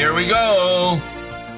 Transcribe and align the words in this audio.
Here 0.00 0.14
we 0.14 0.26
go. 0.26 0.98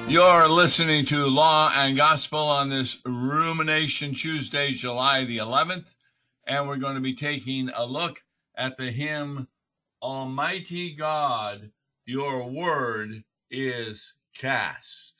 You're 0.09 0.49
listening 0.49 1.05
to 1.05 1.27
Law 1.27 1.71
and 1.73 1.95
Gospel 1.95 2.39
on 2.41 2.69
this 2.69 2.97
Rumination 3.05 4.13
Tuesday, 4.13 4.73
July 4.73 5.23
the 5.23 5.37
11th, 5.37 5.85
and 6.45 6.67
we're 6.67 6.75
going 6.75 6.95
to 6.95 7.01
be 7.01 7.15
taking 7.15 7.69
a 7.69 7.85
look 7.85 8.21
at 8.57 8.75
the 8.75 8.91
hymn 8.91 9.47
Almighty 10.01 10.93
God, 10.93 11.71
Your 12.05 12.45
Word 12.49 13.23
is 13.49 14.13
Cast. 14.37 15.12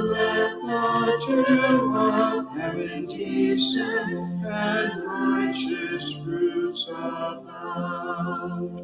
Let 0.00 0.54
the 0.62 1.24
dew 1.26 1.96
of 1.96 2.56
heaven 2.56 3.06
descend 3.06 4.46
and 4.46 5.04
righteous 5.04 6.22
fruits 6.22 6.88
abound. 6.88 8.80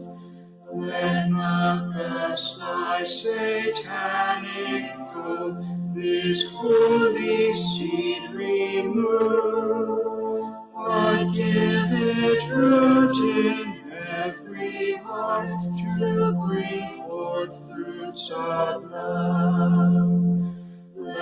Let 0.74 1.30
not 1.30 1.94
the 1.94 2.36
sly 2.36 3.04
satanic 3.04 4.92
foe 5.14 5.56
this 5.94 6.52
holy 6.54 7.52
seed 7.54 8.30
remove. 8.32 10.04
But 10.74 11.24
give 11.32 11.92
it 11.92 12.48
root 12.50 13.16
in 13.36 13.92
every 14.08 14.94
heart 14.96 15.52
to 15.98 16.32
bring 16.46 17.04
forth 17.06 17.56
fruits 17.70 18.30
of 18.34 18.84
love. 18.90 20.23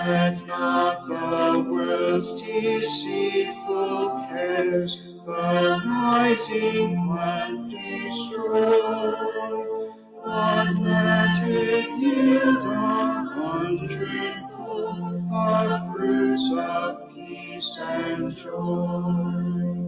Let 0.05 0.45
not 0.47 1.01
the 1.07 1.65
world's 1.71 2.41
deceitful 2.41 4.09
cares 4.27 5.01
arising 5.25 7.07
when 7.07 7.63
destroy, 7.63 9.13
but 10.25 10.73
let 10.75 11.47
it 11.47 11.89
yield 11.97 12.65
a 12.65 13.23
hundredfold 13.33 15.23
of 15.33 15.95
fruits 15.95 16.53
of 16.53 17.09
peace 17.15 17.77
and 17.81 18.35
joy. 18.35 19.83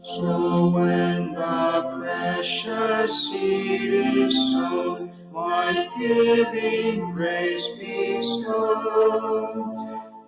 So 0.00 0.68
when 0.70 1.32
the 1.32 1.96
precious 2.00 3.30
seed 3.30 3.94
is 4.16 4.34
sown, 4.52 5.12
life-giving 5.34 7.10
grace 7.10 7.76
bestow, 7.76 8.70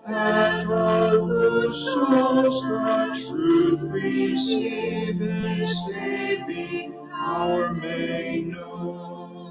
that 0.05 0.67
all 0.67 1.27
whose 1.27 1.85
souls 1.85 2.63
the 2.63 3.27
truth 3.29 3.83
receive 3.83 5.21
a 5.23 5.65
saving 5.65 6.93
power 7.09 7.73
may 7.73 8.41
know. 8.41 9.45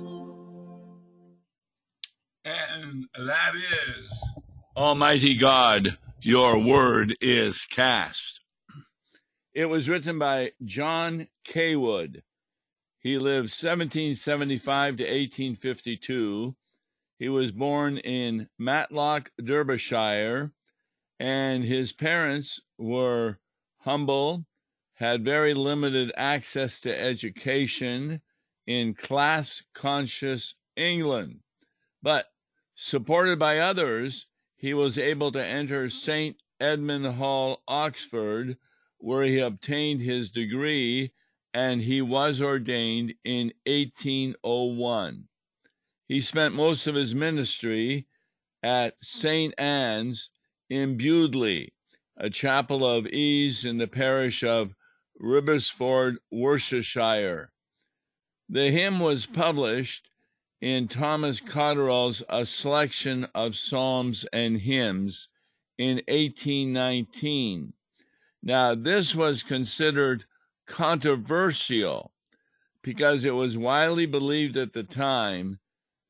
And 2.44 3.08
that 3.16 3.54
is 3.56 4.12
Almighty 4.76 5.38
God, 5.38 5.98
Your 6.20 6.60
Word 6.60 7.16
is 7.22 7.64
Cast. 7.64 8.42
It 9.54 9.68
was 9.68 9.88
written 9.88 10.20
by 10.20 10.52
John 10.66 11.30
Cawood. 11.48 12.24
He 13.06 13.20
lived 13.20 13.54
1775 13.54 14.98
to 14.98 15.04
1852. 15.04 16.56
He 17.20 17.30
was 17.30 17.52
born 17.52 18.00
in 18.00 18.50
Matlock, 18.58 19.32
Derbyshire, 19.38 20.52
and 21.20 21.64
his 21.64 21.94
parents 21.94 22.60
were 22.80 23.38
humble, 23.78 24.48
had 24.96 25.24
very 25.24 25.54
limited 25.54 26.14
access 26.18 26.80
to 26.80 27.00
education 27.00 28.22
in 28.66 28.96
class 28.96 29.62
conscious 29.76 30.56
England. 30.76 31.42
But 32.02 32.26
supported 32.74 33.38
by 33.38 33.60
others, 33.60 34.26
he 34.56 34.74
was 34.74 34.98
able 34.98 35.32
to 35.34 35.46
enter 35.46 35.92
St. 35.92 36.38
Edmund 36.60 37.06
Hall, 37.06 37.62
Oxford, 37.68 38.58
where 38.98 39.26
he 39.26 39.38
obtained 39.38 40.02
his 40.02 40.32
degree 40.32 41.14
and 41.56 41.84
he 41.84 42.02
was 42.02 42.42
ordained 42.42 43.14
in 43.24 43.54
1801. 43.66 45.24
He 46.06 46.20
spent 46.20 46.54
most 46.54 46.86
of 46.86 46.96
his 46.96 47.16
ministry 47.16 48.08
at 48.62 48.96
St. 49.02 49.54
Anne's 49.58 50.30
in 50.70 50.98
Bewdley, 50.98 51.70
a 52.18 52.30
chapel 52.30 52.86
of 52.86 53.08
ease 53.08 53.64
in 53.64 53.78
the 53.78 53.88
parish 53.88 54.44
of 54.44 54.76
Ribbesford, 55.18 56.18
Worcestershire. 56.30 57.54
The 58.50 58.70
hymn 58.72 59.00
was 59.00 59.26
published 59.26 60.10
in 60.60 60.90
Thomas 60.90 61.40
Cotterill's 61.40 62.22
A 62.28 62.46
Selection 62.46 63.28
of 63.34 63.56
Psalms 63.56 64.26
and 64.34 64.60
Hymns 64.60 65.30
in 65.78 66.02
1819. 66.10 67.72
Now, 68.44 68.76
this 68.76 69.16
was 69.16 69.42
considered 69.42 70.26
controversial 70.66 72.12
because 72.82 73.26
it 73.26 73.32
was 73.32 73.58
widely 73.58 74.06
believed 74.06 74.58
at 74.58 74.74
the 74.74 74.84
time 74.84 75.60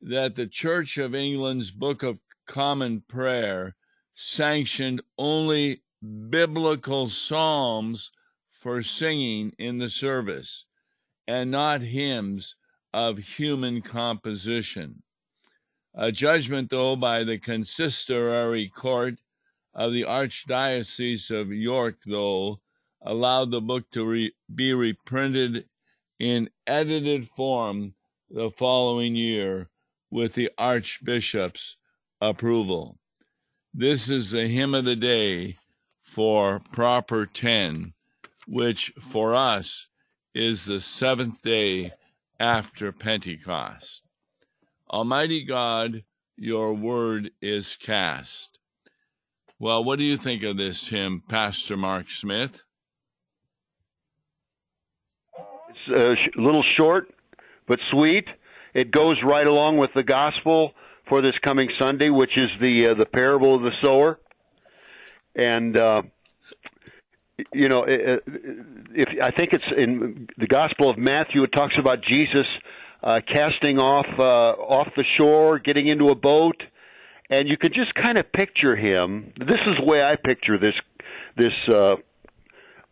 that 0.01 0.35
the 0.35 0.47
Church 0.47 0.97
of 0.97 1.15
England's 1.15 1.71
Book 1.71 2.03
of 2.03 2.19
Common 2.47 3.01
Prayer 3.07 3.75
sanctioned 4.15 5.01
only 5.17 5.81
biblical 6.29 7.09
psalms 7.09 8.11
for 8.51 8.81
singing 8.81 9.51
in 9.57 9.77
the 9.77 9.89
service 9.89 10.65
and 11.27 11.51
not 11.51 11.81
hymns 11.81 12.55
of 12.93 13.17
human 13.17 13.81
composition. 13.81 15.01
A 15.95 16.11
judgment, 16.11 16.69
though, 16.69 16.95
by 16.95 17.23
the 17.23 17.37
consistory 17.37 18.69
court 18.69 19.15
of 19.73 19.93
the 19.93 20.03
Archdiocese 20.03 21.31
of 21.31 21.51
York, 21.51 21.97
though, 22.05 22.59
allowed 23.05 23.51
the 23.51 23.61
book 23.61 23.89
to 23.91 24.05
re- 24.05 24.33
be 24.53 24.73
reprinted 24.73 25.65
in 26.19 26.49
edited 26.65 27.29
form 27.29 27.93
the 28.29 28.49
following 28.49 29.15
year 29.15 29.69
with 30.09 30.33
the 30.33 30.49
Archbishop's 30.57 31.77
approval. 32.19 32.97
This 33.73 34.09
is 34.09 34.31
the 34.31 34.47
hymn 34.47 34.73
of 34.73 34.85
the 34.85 34.95
day 34.95 35.57
for 36.03 36.61
Proper 36.71 37.25
10, 37.25 37.93
which 38.47 38.93
for 39.11 39.35
us 39.35 39.87
is 40.33 40.65
the 40.65 40.79
seventh 40.79 41.41
day 41.41 41.91
after 42.39 42.91
Pentecost. 42.91 44.03
Almighty 44.89 45.43
God, 45.43 46.03
your 46.37 46.73
word 46.73 47.31
is 47.41 47.75
cast. 47.75 48.59
Well, 49.59 49.83
what 49.83 49.99
do 49.99 50.05
you 50.05 50.17
think 50.17 50.43
of 50.43 50.57
this 50.57 50.87
hymn, 50.87 51.23
Pastor 51.27 51.77
Mark 51.77 52.09
Smith? 52.09 52.63
A 55.87 56.15
little 56.39 56.63
short, 56.77 57.09
but 57.67 57.79
sweet. 57.91 58.25
It 58.73 58.91
goes 58.91 59.17
right 59.23 59.47
along 59.47 59.77
with 59.77 59.91
the 59.95 60.03
gospel 60.03 60.73
for 61.07 61.21
this 61.21 61.33
coming 61.43 61.69
Sunday, 61.79 62.09
which 62.09 62.31
is 62.35 62.49
the 62.59 62.89
uh, 62.89 62.93
the 62.95 63.05
parable 63.05 63.55
of 63.55 63.61
the 63.61 63.71
sower. 63.83 64.19
And 65.35 65.77
uh, 65.77 66.01
you 67.53 67.67
know, 67.69 67.85
if 67.87 69.07
I 69.21 69.31
think 69.31 69.51
it's 69.53 69.65
in 69.77 70.27
the 70.37 70.47
Gospel 70.47 70.89
of 70.89 70.97
Matthew, 70.97 71.43
it 71.43 71.51
talks 71.53 71.75
about 71.77 71.99
Jesus 72.03 72.47
uh, 73.03 73.19
casting 73.33 73.77
off 73.77 74.07
uh, 74.19 74.61
off 74.61 74.87
the 74.95 75.03
shore, 75.17 75.59
getting 75.59 75.87
into 75.87 76.07
a 76.07 76.15
boat, 76.15 76.61
and 77.29 77.47
you 77.47 77.57
could 77.57 77.73
just 77.73 77.93
kind 77.95 78.17
of 78.17 78.31
picture 78.31 78.75
him. 78.75 79.33
This 79.37 79.59
is 79.67 79.77
the 79.79 79.85
way 79.85 80.01
I 80.01 80.15
picture 80.15 80.57
this 80.57 80.73
this 81.37 81.53
uh, 81.73 81.95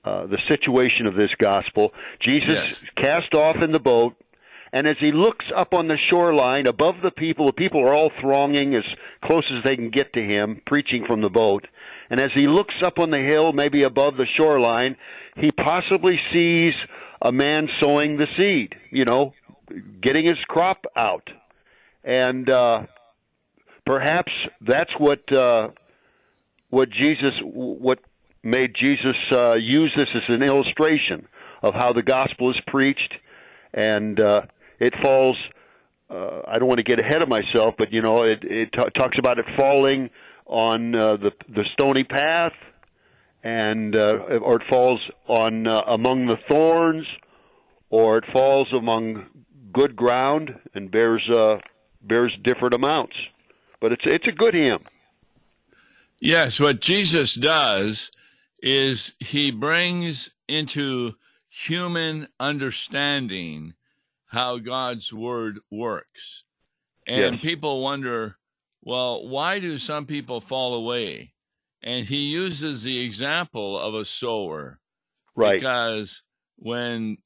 uh, 0.05 0.25
the 0.27 0.39
situation 0.49 1.07
of 1.07 1.15
this 1.15 1.31
gospel. 1.39 1.93
Jesus 2.21 2.53
Yes. 2.53 2.83
cast 2.97 3.33
off 3.35 3.63
in 3.63 3.71
the 3.71 3.79
boat, 3.79 4.15
and 4.71 4.87
as 4.87 4.95
he 4.99 5.11
looks 5.11 5.45
up 5.55 5.73
on 5.73 5.87
the 5.87 5.97
shoreline 6.09 6.67
above 6.67 6.95
the 7.03 7.11
people, 7.11 7.45
the 7.45 7.53
people 7.53 7.87
are 7.87 7.93
all 7.93 8.11
thronging 8.19 8.75
as 8.75 8.83
close 9.23 9.45
as 9.55 9.63
they 9.63 9.75
can 9.75 9.91
get 9.91 10.11
to 10.13 10.21
him, 10.21 10.61
preaching 10.65 11.05
from 11.07 11.21
the 11.21 11.29
boat. 11.29 11.67
And 12.09 12.19
as 12.19 12.29
he 12.35 12.47
looks 12.47 12.75
up 12.83 12.99
on 12.99 13.11
the 13.11 13.19
hill, 13.19 13.53
maybe 13.53 13.83
above 13.83 14.17
the 14.17 14.27
shoreline, 14.37 14.97
he 15.37 15.51
possibly 15.51 16.19
sees 16.33 16.73
a 17.21 17.31
man 17.31 17.67
sowing 17.81 18.17
the 18.17 18.27
seed, 18.37 18.75
you 18.91 19.05
know, 19.05 19.33
getting 20.01 20.25
his 20.25 20.37
crop 20.47 20.85
out. 20.97 21.27
And 22.03 22.49
uh, 22.49 22.83
perhaps 23.85 24.31
that's 24.61 24.91
what 24.97 25.31
uh, 25.31 25.69
what 26.69 26.89
Jesus 26.89 27.33
what 27.43 27.99
made 28.43 28.75
Jesus 28.75 29.15
uh, 29.31 29.55
use 29.59 29.91
this 29.95 30.09
as 30.13 30.23
an 30.27 30.43
illustration 30.43 31.27
of 31.61 31.73
how 31.73 31.93
the 31.93 32.03
gospel 32.03 32.51
is 32.51 32.57
preached, 32.67 33.13
and 33.73 34.19
uh, 34.19 34.41
it 34.79 34.93
falls. 35.01 35.37
Uh, 36.09 36.41
I 36.47 36.59
don't 36.59 36.67
want 36.67 36.79
to 36.79 36.83
get 36.83 37.01
ahead 37.01 37.23
of 37.23 37.29
myself, 37.29 37.75
but 37.77 37.91
you 37.91 38.01
know, 38.01 38.23
it, 38.23 38.43
it 38.43 38.69
t- 38.73 38.89
talks 38.97 39.17
about 39.17 39.39
it 39.39 39.45
falling 39.57 40.09
on 40.45 40.93
uh, 40.93 41.15
the 41.15 41.31
the 41.49 41.63
stony 41.73 42.03
path, 42.03 42.51
and 43.43 43.95
uh, 43.95 44.17
or 44.41 44.57
it 44.57 44.63
falls 44.69 44.99
on 45.27 45.67
uh, 45.67 45.79
among 45.87 46.27
the 46.27 46.37
thorns, 46.49 47.07
or 47.89 48.17
it 48.17 48.25
falls 48.33 48.67
among 48.77 49.25
good 49.71 49.95
ground 49.95 50.51
and 50.75 50.91
bears 50.91 51.27
uh, 51.33 51.55
bears 52.01 52.35
different 52.43 52.73
amounts. 52.73 53.15
But 53.81 53.93
it's 53.93 54.03
it's 54.05 54.27
a 54.27 54.31
good 54.31 54.53
hymn. 54.53 54.83
Yes, 56.19 56.59
what 56.59 56.79
Jesus 56.79 57.33
does 57.33 58.11
is 58.63 59.13
he 59.19 59.51
brings 59.51 60.31
into 60.47 61.13
human 61.49 62.29
understanding 62.39 63.73
how 64.27 64.57
God's 64.57 65.11
word 65.11 65.59
works. 65.69 66.45
And 67.05 67.33
Yes. 67.33 67.41
people 67.41 67.81
wonder, 67.83 68.37
well, 68.81 69.27
why 69.27 69.59
do 69.59 69.77
some 69.77 70.05
people 70.05 70.39
fall 70.39 70.75
away? 70.75 71.33
And 71.83 72.05
he 72.05 72.27
uses 72.29 72.83
the 72.83 72.99
example 72.99 73.77
of 73.77 73.93
a 73.93 74.05
sower 74.05 74.79
Right. 75.35 75.55
because 75.59 76.23
when 76.55 77.17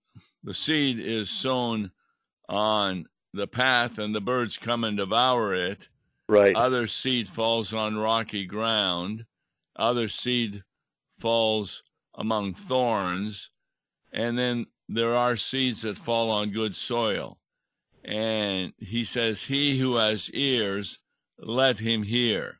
the 0.43 0.55
seed 0.55 0.99
is 0.99 1.29
sown 1.29 1.91
on 2.49 3.05
the 3.33 3.47
path 3.47 3.99
and 3.99 4.15
the 4.15 4.21
birds 4.21 4.57
come 4.57 4.83
and 4.83 4.97
devour 4.97 5.53
it, 5.53 5.87
Right. 6.27 6.55
other 6.55 6.87
seed 6.87 7.29
falls 7.29 7.73
on 7.73 7.95
rocky 7.97 8.45
ground, 8.45 9.27
other 9.75 10.07
seed 10.07 10.63
falls 11.19 11.83
among 12.15 12.53
thorns, 12.53 13.49
and 14.11 14.37
then 14.37 14.67
there 14.89 15.15
are 15.15 15.35
seeds 15.35 15.81
that 15.81 15.97
fall 15.97 16.31
on 16.31 16.51
good 16.51 16.75
soil. 16.75 17.39
And 18.03 18.73
he 18.77 19.03
says, 19.03 19.43
He 19.43 19.79
who 19.79 19.97
has 19.97 20.31
ears, 20.31 20.99
let 21.37 21.79
him 21.79 22.03
hear. 22.03 22.59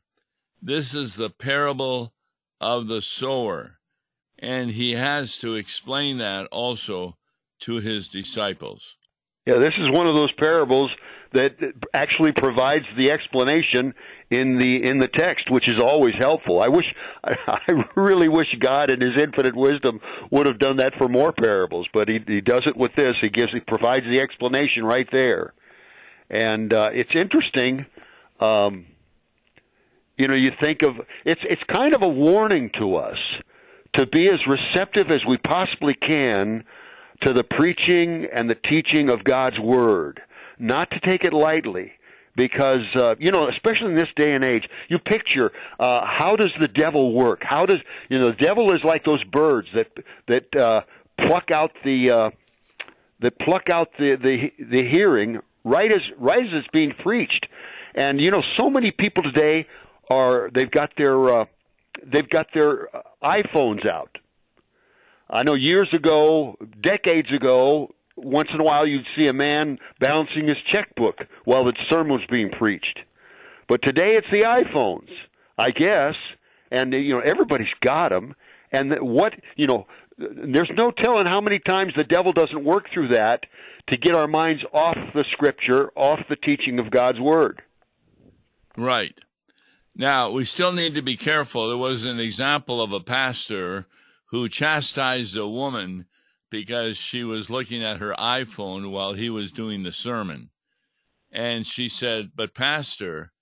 This 0.60 0.94
is 0.94 1.16
the 1.16 1.30
parable 1.30 2.12
of 2.60 2.86
the 2.88 3.00
sower. 3.00 3.78
And 4.38 4.70
he 4.70 4.92
has 4.92 5.38
to 5.38 5.54
explain 5.54 6.18
that 6.18 6.46
also 6.52 7.16
to 7.60 7.76
his 7.76 8.08
disciples. 8.08 8.96
Yeah, 9.46 9.58
this 9.58 9.74
is 9.78 9.90
one 9.90 10.06
of 10.06 10.14
those 10.14 10.32
parables 10.38 10.90
that 11.32 11.50
actually 11.94 12.32
provides 12.32 12.84
the 12.96 13.10
explanation 13.10 13.94
in 14.30 14.58
the 14.58 14.88
in 14.88 14.98
the 14.98 15.08
text, 15.08 15.50
which 15.50 15.64
is 15.66 15.80
always 15.82 16.14
helpful. 16.18 16.60
I 16.60 16.68
wish, 16.68 16.84
I 17.24 17.72
really 17.96 18.28
wish 18.28 18.46
God, 18.60 18.90
in 18.90 19.00
His 19.00 19.20
infinite 19.20 19.56
wisdom, 19.56 20.00
would 20.30 20.46
have 20.46 20.58
done 20.58 20.78
that 20.78 20.94
for 20.98 21.08
more 21.08 21.32
parables. 21.32 21.86
But 21.92 22.08
He 22.08 22.18
He 22.26 22.40
does 22.40 22.62
it 22.66 22.76
with 22.76 22.92
this. 22.96 23.12
He 23.20 23.28
gives 23.28 23.52
He 23.52 23.60
provides 23.60 24.04
the 24.04 24.20
explanation 24.20 24.84
right 24.84 25.08
there, 25.12 25.54
and 26.30 26.72
uh, 26.72 26.90
it's 26.92 27.14
interesting. 27.14 27.86
Um, 28.40 28.86
you 30.16 30.28
know, 30.28 30.34
you 30.36 30.50
think 30.60 30.82
of 30.82 30.96
it's 31.24 31.40
it's 31.44 31.62
kind 31.72 31.94
of 31.94 32.02
a 32.02 32.08
warning 32.08 32.70
to 32.80 32.96
us 32.96 33.18
to 33.96 34.06
be 34.06 34.28
as 34.28 34.38
receptive 34.46 35.10
as 35.10 35.20
we 35.28 35.36
possibly 35.38 35.94
can 35.94 36.64
to 37.22 37.32
the 37.32 37.44
preaching 37.44 38.26
and 38.32 38.48
the 38.48 38.54
teaching 38.54 39.10
of 39.10 39.24
God's 39.24 39.58
word, 39.58 40.20
not 40.58 40.90
to 40.90 41.00
take 41.00 41.24
it 41.24 41.32
lightly. 41.32 41.92
Because 42.36 42.86
uh, 42.94 43.16
you 43.18 43.32
know, 43.32 43.48
especially 43.48 43.88
in 43.88 43.96
this 43.96 44.06
day 44.14 44.32
and 44.32 44.44
age, 44.44 44.62
you 44.88 44.98
picture 45.00 45.50
uh, 45.80 46.02
how 46.06 46.36
does 46.36 46.52
the 46.60 46.68
devil 46.68 47.12
work? 47.12 47.40
How 47.42 47.66
does 47.66 47.78
you 48.08 48.20
know 48.20 48.28
the 48.28 48.36
devil 48.36 48.72
is 48.72 48.80
like 48.84 49.04
those 49.04 49.24
birds 49.24 49.66
that 49.74 49.88
that 50.28 50.60
uh, 50.62 50.80
pluck 51.26 51.50
out 51.50 51.72
the 51.84 52.10
uh, 52.10 52.30
that 53.20 53.38
pluck 53.40 53.70
out 53.70 53.88
the, 53.98 54.16
the 54.22 54.64
the 54.64 54.88
hearing 54.88 55.40
right 55.64 55.90
as 55.90 56.02
right 56.16 56.44
as 56.44 56.50
it's 56.52 56.68
being 56.72 56.92
preached, 57.02 57.46
and 57.94 58.20
you 58.20 58.30
know 58.30 58.42
so 58.58 58.70
many 58.70 58.92
people 58.92 59.24
today 59.24 59.66
are 60.10 60.50
they've 60.54 60.70
got 60.70 60.90
their 60.96 61.40
uh, 61.40 61.44
they've 62.06 62.28
got 62.28 62.46
their 62.54 62.94
uh, 62.94 63.02
iPhones 63.22 63.86
out. 63.86 64.16
I 65.30 65.42
know 65.42 65.54
years 65.54 65.88
ago, 65.92 66.56
decades 66.80 67.28
ago, 67.34 67.90
once 68.22 68.48
in 68.52 68.60
a 68.60 68.64
while 68.64 68.86
you'd 68.86 69.06
see 69.16 69.26
a 69.28 69.32
man 69.32 69.78
balancing 70.00 70.48
his 70.48 70.56
checkbook 70.72 71.16
while 71.44 71.64
the 71.64 71.72
sermon 71.90 72.12
was 72.12 72.26
being 72.30 72.50
preached. 72.50 73.00
But 73.68 73.82
today 73.82 74.14
it's 74.14 74.26
the 74.30 74.44
iPhones, 74.44 75.10
I 75.58 75.70
guess, 75.70 76.14
and 76.70 76.92
you 76.92 77.14
know 77.14 77.22
everybody's 77.24 77.68
got 77.82 78.10
them. 78.10 78.34
And 78.72 78.94
what 79.00 79.32
you 79.56 79.66
know, 79.66 79.86
there's 80.18 80.70
no 80.74 80.90
telling 80.90 81.26
how 81.26 81.40
many 81.40 81.58
times 81.58 81.92
the 81.96 82.04
devil 82.04 82.32
doesn't 82.32 82.64
work 82.64 82.86
through 82.92 83.08
that 83.08 83.44
to 83.88 83.98
get 83.98 84.14
our 84.14 84.26
minds 84.26 84.62
off 84.72 84.96
the 85.14 85.24
Scripture, 85.32 85.90
off 85.96 86.20
the 86.28 86.36
teaching 86.36 86.78
of 86.78 86.90
God's 86.90 87.20
Word. 87.20 87.62
Right. 88.76 89.18
Now, 89.94 90.30
we 90.30 90.44
still 90.44 90.72
need 90.72 90.94
to 90.94 91.02
be 91.02 91.16
careful. 91.16 91.68
There 91.68 91.76
was 91.76 92.04
an 92.04 92.20
example 92.20 92.80
of 92.80 92.92
a 92.92 93.00
pastor 93.00 93.86
who 94.26 94.48
chastised 94.48 95.36
a 95.36 95.48
woman 95.48 96.06
because 96.50 96.96
she 96.96 97.24
was 97.24 97.50
looking 97.50 97.84
at 97.84 97.98
her 97.98 98.14
iPhone 98.18 98.90
while 98.90 99.14
he 99.14 99.30
was 99.30 99.52
doing 99.52 99.82
the 99.82 99.92
sermon. 99.92 100.50
And 101.30 101.66
she 101.66 101.88
said, 101.88 102.30
But, 102.34 102.54
Pastor, 102.54 103.32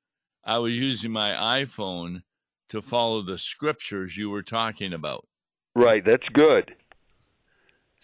I 0.44 0.58
was 0.58 0.72
using 0.72 1.12
my 1.12 1.30
iPhone 1.64 2.22
to 2.68 2.82
follow 2.82 3.22
the 3.22 3.38
scriptures 3.38 4.16
you 4.16 4.30
were 4.30 4.42
talking 4.42 4.92
about. 4.92 5.26
Right, 5.74 6.04
that's 6.04 6.26
good. 6.32 6.74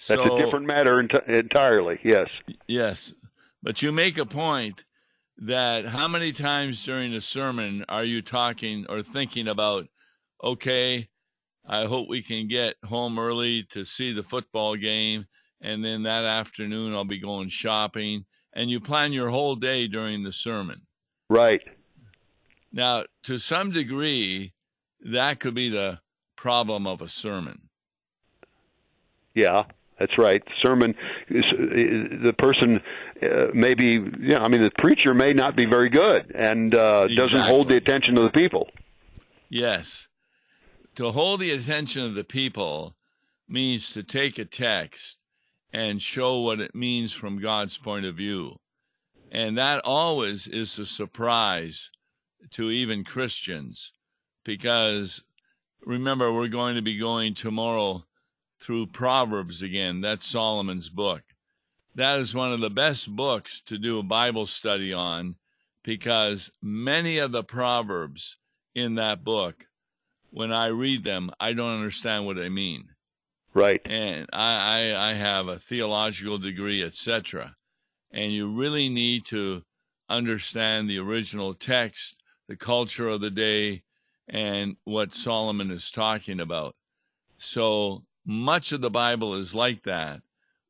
That's 0.08 0.22
so, 0.22 0.36
a 0.36 0.44
different 0.44 0.66
matter 0.66 1.00
ent- 1.00 1.28
entirely. 1.28 1.98
Yes. 2.02 2.28
Yes. 2.66 3.12
But 3.62 3.82
you 3.82 3.92
make 3.92 4.18
a 4.18 4.26
point 4.26 4.84
that 5.38 5.86
how 5.86 6.08
many 6.08 6.32
times 6.32 6.84
during 6.84 7.14
a 7.14 7.20
sermon 7.20 7.84
are 7.88 8.04
you 8.04 8.22
talking 8.22 8.86
or 8.88 9.02
thinking 9.02 9.48
about, 9.48 9.86
okay, 10.42 11.08
I 11.66 11.84
hope 11.84 12.08
we 12.08 12.22
can 12.22 12.48
get 12.48 12.74
home 12.84 13.18
early 13.18 13.64
to 13.70 13.84
see 13.84 14.12
the 14.12 14.22
football 14.22 14.76
game, 14.76 15.26
and 15.60 15.84
then 15.84 16.02
that 16.02 16.24
afternoon 16.24 16.94
I'll 16.94 17.04
be 17.04 17.20
going 17.20 17.48
shopping, 17.48 18.24
and 18.52 18.70
you 18.70 18.80
plan 18.80 19.12
your 19.12 19.30
whole 19.30 19.54
day 19.54 19.86
during 19.86 20.22
the 20.22 20.32
sermon. 20.32 20.82
Right. 21.28 21.62
Now, 22.72 23.04
to 23.24 23.38
some 23.38 23.70
degree, 23.70 24.54
that 25.04 25.40
could 25.40 25.54
be 25.54 25.68
the 25.68 26.00
problem 26.36 26.86
of 26.86 27.00
a 27.00 27.08
sermon. 27.08 27.68
Yeah, 29.34 29.62
that's 29.98 30.18
right. 30.18 30.42
Sermon, 30.62 30.94
is, 31.28 31.44
is, 31.74 32.24
the 32.24 32.34
person 32.38 32.80
uh, 33.22 33.46
maybe, 33.54 34.04
yeah, 34.20 34.38
I 34.38 34.48
mean, 34.48 34.60
the 34.60 34.70
preacher 34.78 35.14
may 35.14 35.32
not 35.32 35.56
be 35.56 35.64
very 35.64 35.88
good 35.88 36.32
and 36.34 36.74
uh, 36.74 37.06
doesn't 37.06 37.44
hold 37.46 37.68
the 37.68 37.76
attention 37.76 38.16
of 38.18 38.24
the 38.24 38.30
people. 38.30 38.68
Yes. 39.48 40.08
To 40.96 41.10
hold 41.10 41.40
the 41.40 41.52
attention 41.52 42.04
of 42.04 42.14
the 42.14 42.24
people 42.24 42.96
means 43.48 43.92
to 43.92 44.02
take 44.02 44.38
a 44.38 44.44
text 44.44 45.16
and 45.72 46.02
show 46.02 46.40
what 46.40 46.60
it 46.60 46.74
means 46.74 47.12
from 47.12 47.40
God's 47.40 47.78
point 47.78 48.04
of 48.04 48.16
view. 48.16 48.58
And 49.30 49.56
that 49.56 49.82
always 49.84 50.46
is 50.46 50.78
a 50.78 50.84
surprise 50.84 51.90
to 52.50 52.70
even 52.70 53.04
Christians 53.04 53.92
because 54.44 55.22
remember, 55.84 56.32
we're 56.32 56.48
going 56.48 56.74
to 56.76 56.82
be 56.82 56.98
going 56.98 57.34
tomorrow 57.34 58.04
through 58.60 58.86
Proverbs 58.88 59.62
again. 59.62 60.00
That's 60.00 60.26
Solomon's 60.26 60.88
book. 60.88 61.22
That 61.94 62.20
is 62.20 62.34
one 62.34 62.52
of 62.52 62.60
the 62.60 62.70
best 62.70 63.14
books 63.14 63.60
to 63.66 63.78
do 63.78 63.98
a 63.98 64.02
Bible 64.02 64.46
study 64.46 64.92
on 64.92 65.36
because 65.82 66.50
many 66.62 67.18
of 67.18 67.32
the 67.32 67.42
Proverbs 67.42 68.36
in 68.74 68.94
that 68.94 69.24
book, 69.24 69.66
when 70.32 70.50
I 70.50 70.66
read 70.66 71.04
them, 71.04 71.30
I 71.38 71.52
don't 71.52 71.76
understand 71.76 72.26
what 72.26 72.36
they 72.36 72.48
mean. 72.48 72.88
Right. 73.54 73.82
And 73.84 74.26
I, 74.32 74.54
I, 74.92 75.10
I 75.10 75.14
have 75.14 75.46
a 75.46 75.58
theological 75.58 76.38
degree, 76.38 76.82
etc. 76.82 77.54
And 78.10 78.32
you 78.32 78.48
really 78.50 78.88
need 78.88 79.26
to 79.26 79.62
understand 80.08 80.88
the 80.88 80.98
original 80.98 81.54
text, 81.54 82.16
the 82.48 82.56
culture 82.56 83.08
of 83.08 83.20
the 83.20 83.30
day, 83.30 83.82
and 84.26 84.76
what 84.84 85.14
Solomon 85.14 85.70
is 85.70 85.90
talking 85.90 86.40
about. 86.40 86.74
So 87.36 88.04
much 88.24 88.72
of 88.72 88.80
the 88.80 88.90
Bible 88.90 89.34
is 89.34 89.54
like 89.54 89.82
that, 89.82 90.22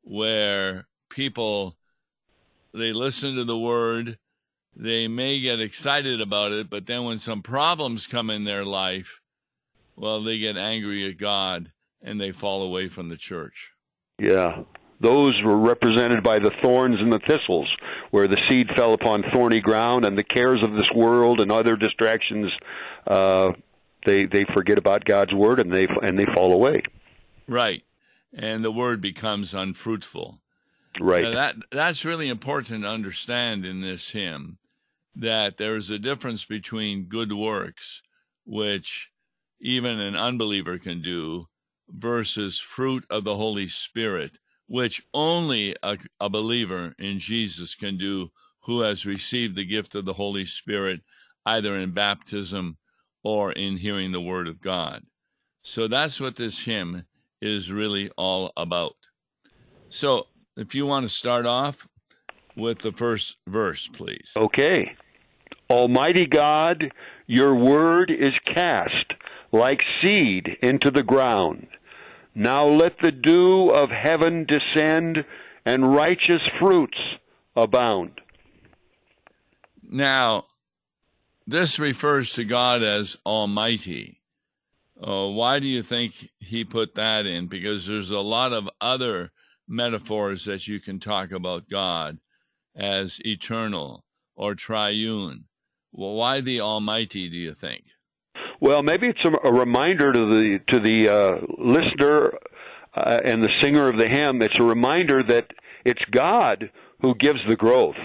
where 0.03 0.89
people 1.09 1.77
they 2.75 2.93
listen 2.93 3.37
to 3.37 3.45
the 3.45 3.59
word, 3.59 4.19
they 4.75 5.07
may 5.07 5.41
get 5.41 5.61
excited 5.61 6.21
about 6.21 6.53
it, 6.53 6.71
but 6.71 6.87
then 6.87 7.05
when 7.05 7.19
some 7.19 7.43
problems 7.43 8.07
come 8.07 8.31
in 8.31 8.45
their 8.45 8.65
life, 8.65 9.21
well, 9.97 10.23
they 10.23 10.39
get 10.39 10.57
angry 10.57 11.09
at 11.09 11.19
God 11.19 11.71
and 12.03 12.21
they 12.21 12.33
fall 12.33 12.63
away 12.63 12.89
from 12.89 13.09
the 13.09 13.17
church. 13.17 13.73
Yeah. 14.19 14.63
Those 15.01 15.33
were 15.45 15.59
represented 15.59 16.23
by 16.23 16.39
the 16.39 16.53
thorns 16.63 16.97
and 17.01 17.13
the 17.13 17.21
thistles, 17.27 17.69
where 18.13 18.29
the 18.29 18.41
seed 18.49 18.69
fell 18.77 18.95
upon 18.95 19.25
thorny 19.33 19.61
ground, 19.61 20.05
and 20.05 20.17
the 20.17 20.23
cares 20.23 20.63
of 20.63 20.73
this 20.73 20.89
world 20.95 21.41
and 21.41 21.51
other 21.51 21.75
distractions, 21.77 22.53
uh, 23.09 23.51
they 24.07 24.27
they 24.27 24.45
forget 24.55 24.79
about 24.79 25.05
God's 25.05 25.35
word 25.35 25.59
and 25.59 25.75
they 25.75 25.87
and 26.03 26.19
they 26.19 26.27
fall 26.35 26.53
away. 26.53 26.83
Right. 27.49 27.83
and 28.33 28.65
the 28.65 28.73
word 28.73 29.01
becomes 29.01 29.55
unfruitful. 29.55 30.41
Right. 31.01 31.23
Now 31.23 31.35
that 31.35 31.57
that's 31.71 32.05
really 32.05 32.29
important 32.29 32.83
to 32.83 32.89
understand 32.89 33.65
in 33.65 33.81
this 33.81 34.11
hymn 34.11 34.59
that 35.17 35.57
there 35.59 35.77
is 35.77 35.91
a 35.91 35.99
difference 35.99 36.45
between 36.45 37.05
good 37.05 37.33
works, 37.33 38.03
which 38.45 39.11
even 39.63 40.01
an 40.01 40.17
unbeliever 40.17 40.79
can 40.79 41.01
do, 41.01 41.47
versus 41.89 42.59
fruit 42.59 43.05
of 43.11 43.25
the 43.25 43.37
Holy 43.37 43.69
Spirit, 43.69 44.39
which 44.67 45.03
only 45.13 45.77
a, 45.83 45.97
a 46.21 46.29
believer 46.29 46.95
in 46.99 47.19
Jesus 47.19 47.75
can 47.75 47.99
do 47.99 48.31
who 48.61 48.81
has 48.81 49.07
received 49.07 49.57
the 49.57 49.65
gift 49.65 49.95
of 49.95 50.05
the 50.05 50.13
Holy 50.13 50.47
Spirit 50.47 51.01
either 51.47 51.77
in 51.77 51.93
baptism 51.93 52.77
or 53.25 53.53
in 53.53 53.77
hearing 53.77 54.13
the 54.13 54.21
word 54.21 54.49
of 54.49 54.61
God. 54.61 55.03
So 55.63 55.89
that's 55.89 56.21
what 56.21 56.37
this 56.37 56.59
hymn 56.59 57.05
is 57.41 57.71
really 57.71 58.11
all 58.17 58.53
about. 58.57 58.97
So 59.89 60.27
if 60.57 60.75
you 60.75 60.87
want 60.87 61.05
to 61.07 61.13
start 61.13 61.47
off 61.47 61.87
with 62.57 62.79
the 62.79 62.93
first 62.93 63.37
verse, 63.49 63.89
please. 63.89 64.33
Okay. 64.37 64.93
Almighty 65.71 66.27
God, 66.27 66.93
your 67.27 67.55
word 67.55 68.11
is 68.11 68.33
cast 68.55 69.13
like 69.53 69.83
seed 70.01 70.57
into 70.63 70.91
the 70.91 71.03
ground. 71.03 71.69
Now 72.35 72.65
let 72.65 72.95
the 73.03 73.13
dew 73.13 73.69
of 73.69 73.91
heaven 73.91 74.47
descend 74.47 75.25
and 75.65 75.95
righteous 75.95 76.43
fruits 76.59 76.99
abound. 77.55 78.21
Now, 79.83 80.47
this 81.47 81.79
refers 81.79 82.33
to 82.33 82.45
God 82.45 82.83
as 82.83 83.19
Almighty. 83.27 84.21
Uh, 85.01 85.27
why 85.29 85.59
do 85.59 85.67
you 85.67 85.83
think 85.83 86.31
he 86.39 86.65
put 86.65 86.95
that 86.95 87.27
in? 87.27 87.49
Because 87.49 87.87
there's 87.87 88.11
a 88.11 88.21
lot 88.21 88.53
of 88.53 88.71
other 88.81 89.33
metaphors 89.69 90.45
that 90.47 90.67
you 90.67 90.81
can 90.81 91.01
talk 91.01 91.33
about 91.33 91.69
God 91.69 92.19
as 92.75 93.21
eternal 93.25 94.05
or 94.35 94.55
triune. 94.55 95.45
Well, 95.93 96.15
why 96.15 96.41
the 96.41 96.61
Almighty? 96.61 97.29
Do 97.29 97.37
you 97.37 97.55
think? 97.55 97.85
Well, 98.63 98.85
maybe 98.85 99.09
it's 99.09 99.25
a, 99.25 99.49
a 99.49 99.53
reminder 99.53 100.13
to 100.13 100.21
the 100.21 100.61
to 100.69 100.79
the 100.79 101.09
uh, 101.09 101.33
listener 101.59 102.39
uh, 102.95 103.19
and 103.25 103.43
the 103.43 103.51
singer 103.61 103.89
of 103.89 103.99
the 103.99 104.07
hymn. 104.09 104.41
It's 104.41 104.55
a 104.61 104.65
reminder 104.65 105.21
that 105.29 105.49
it's 105.85 106.05
God 106.13 106.71
who 107.01 107.17
gives 107.17 107.41
the 107.49 107.57
growth. 107.57 107.97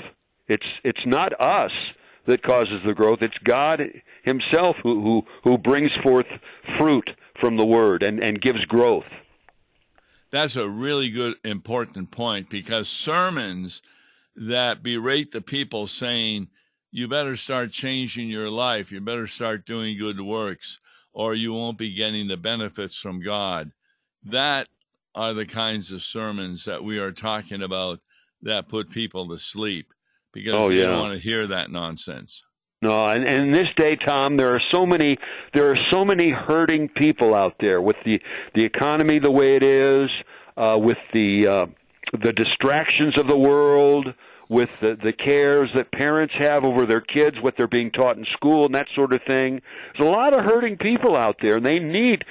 It's 0.47 0.65
it's 0.83 1.05
not 1.05 1.39
us 1.39 1.69
that 2.25 2.41
causes 2.41 2.81
the 2.87 2.95
growth. 2.95 3.19
It's 3.21 3.37
God 3.43 3.83
Himself 4.23 4.77
who 4.81 5.03
who, 5.03 5.21
who 5.43 5.59
brings 5.59 5.91
forth 6.01 6.25
fruit 6.79 7.07
from 7.39 7.57
the 7.57 7.65
Word 7.65 8.01
and, 8.01 8.19
and 8.19 8.41
gives 8.41 8.65
growth. 8.65 9.05
That's 10.31 10.55
a 10.55 10.67
really 10.67 11.11
good, 11.11 11.35
important 11.43 12.09
point 12.09 12.49
because 12.49 12.89
sermons 12.89 13.83
that 14.35 14.81
berate 14.81 15.33
the 15.33 15.41
people 15.41 15.85
saying, 15.85 16.47
you 16.97 17.07
better 17.07 17.35
start 17.35 17.71
changing 17.71 18.27
your 18.27 18.49
life, 18.49 18.91
you 18.91 18.99
better 18.99 19.27
start 19.27 19.67
doing 19.67 19.99
good 19.99 20.19
works, 20.19 20.79
or 21.13 21.35
you 21.35 21.53
won't 21.53 21.77
be 21.77 21.93
getting 21.93 22.27
the 22.27 22.37
benefits 22.37 22.97
from 22.97 23.21
God. 23.21 23.71
That 24.23 24.67
are 25.13 25.35
the 25.35 25.45
kinds 25.45 25.91
of 25.91 26.01
sermons 26.01 26.65
that 26.65 26.83
we 26.83 26.97
are 26.97 27.11
talking 27.11 27.61
about 27.61 27.99
that 28.41 28.67
put 28.67 28.89
people 28.89 29.27
to 29.29 29.37
sleep 29.37 29.93
because 30.33 30.55
oh, 30.55 30.69
they 30.69 30.77
yeah. 30.77 30.85
don't 30.85 30.99
want 30.99 31.13
to 31.13 31.19
hear 31.19 31.45
that 31.45 31.69
nonsense. 31.69 32.41
No, 32.81 33.05
and, 33.05 33.23
and 33.25 33.43
in 33.43 33.51
this 33.51 33.69
day, 33.77 33.95
Tom, 33.95 34.35
there 34.35 34.55
are 34.55 34.61
so 34.71 34.87
many 34.87 35.19
there 35.53 35.69
are 35.69 35.77
so 35.91 36.03
many 36.03 36.31
hurting 36.31 36.89
people 36.89 37.35
out 37.35 37.53
there 37.59 37.79
with 37.79 37.97
the 38.05 38.19
the 38.55 38.63
economy 38.63 39.19
the 39.19 39.29
way 39.29 39.55
it 39.55 39.61
is, 39.61 40.09
uh, 40.57 40.75
with 40.79 40.97
the 41.13 41.45
uh, 41.45 41.65
the 42.23 42.33
distractions 42.33 43.19
of 43.19 43.27
the 43.27 43.37
world, 43.37 44.07
with 44.49 44.69
the, 44.79 44.95
the 45.01 45.13
cares 45.13 45.69
that 45.75 45.91
parents 45.91 46.33
have 46.39 46.63
over 46.63 46.85
their 46.85 47.01
kids, 47.01 47.35
what 47.41 47.55
they're 47.57 47.67
being 47.67 47.91
taught 47.91 48.17
in 48.17 48.25
school, 48.33 48.65
and 48.65 48.75
that 48.75 48.87
sort 48.95 49.13
of 49.13 49.21
thing. 49.27 49.61
There's 49.97 50.09
a 50.09 50.11
lot 50.11 50.33
of 50.33 50.45
hurting 50.45 50.77
people 50.77 51.15
out 51.15 51.37
there, 51.41 51.57
and 51.57 51.65
they 51.65 51.79
need 51.79 52.23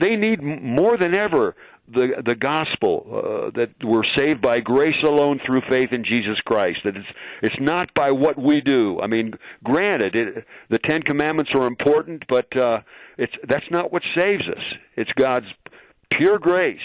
they 0.00 0.16
need 0.16 0.42
more 0.42 0.96
than 0.96 1.14
ever 1.14 1.54
the 1.88 2.22
the 2.24 2.34
gospel 2.34 3.06
uh, 3.10 3.50
that 3.54 3.70
we're 3.82 4.04
saved 4.16 4.40
by 4.40 4.60
grace 4.60 5.02
alone 5.04 5.40
through 5.44 5.62
faith 5.68 5.92
in 5.92 6.04
Jesus 6.04 6.38
Christ. 6.44 6.78
That 6.84 6.96
it's 6.96 7.08
it's 7.42 7.60
not 7.60 7.92
by 7.94 8.10
what 8.10 8.40
we 8.40 8.60
do. 8.60 9.00
I 9.00 9.06
mean, 9.06 9.34
granted, 9.62 10.14
it, 10.14 10.44
the 10.70 10.78
Ten 10.78 11.02
Commandments 11.02 11.50
are 11.54 11.66
important, 11.66 12.24
but 12.28 12.46
uh, 12.56 12.78
it's 13.18 13.32
that's 13.48 13.70
not 13.70 13.92
what 13.92 14.02
saves 14.16 14.44
us. 14.48 14.62
It's 14.96 15.10
God's 15.18 15.46
pure 16.18 16.38
grace, 16.38 16.78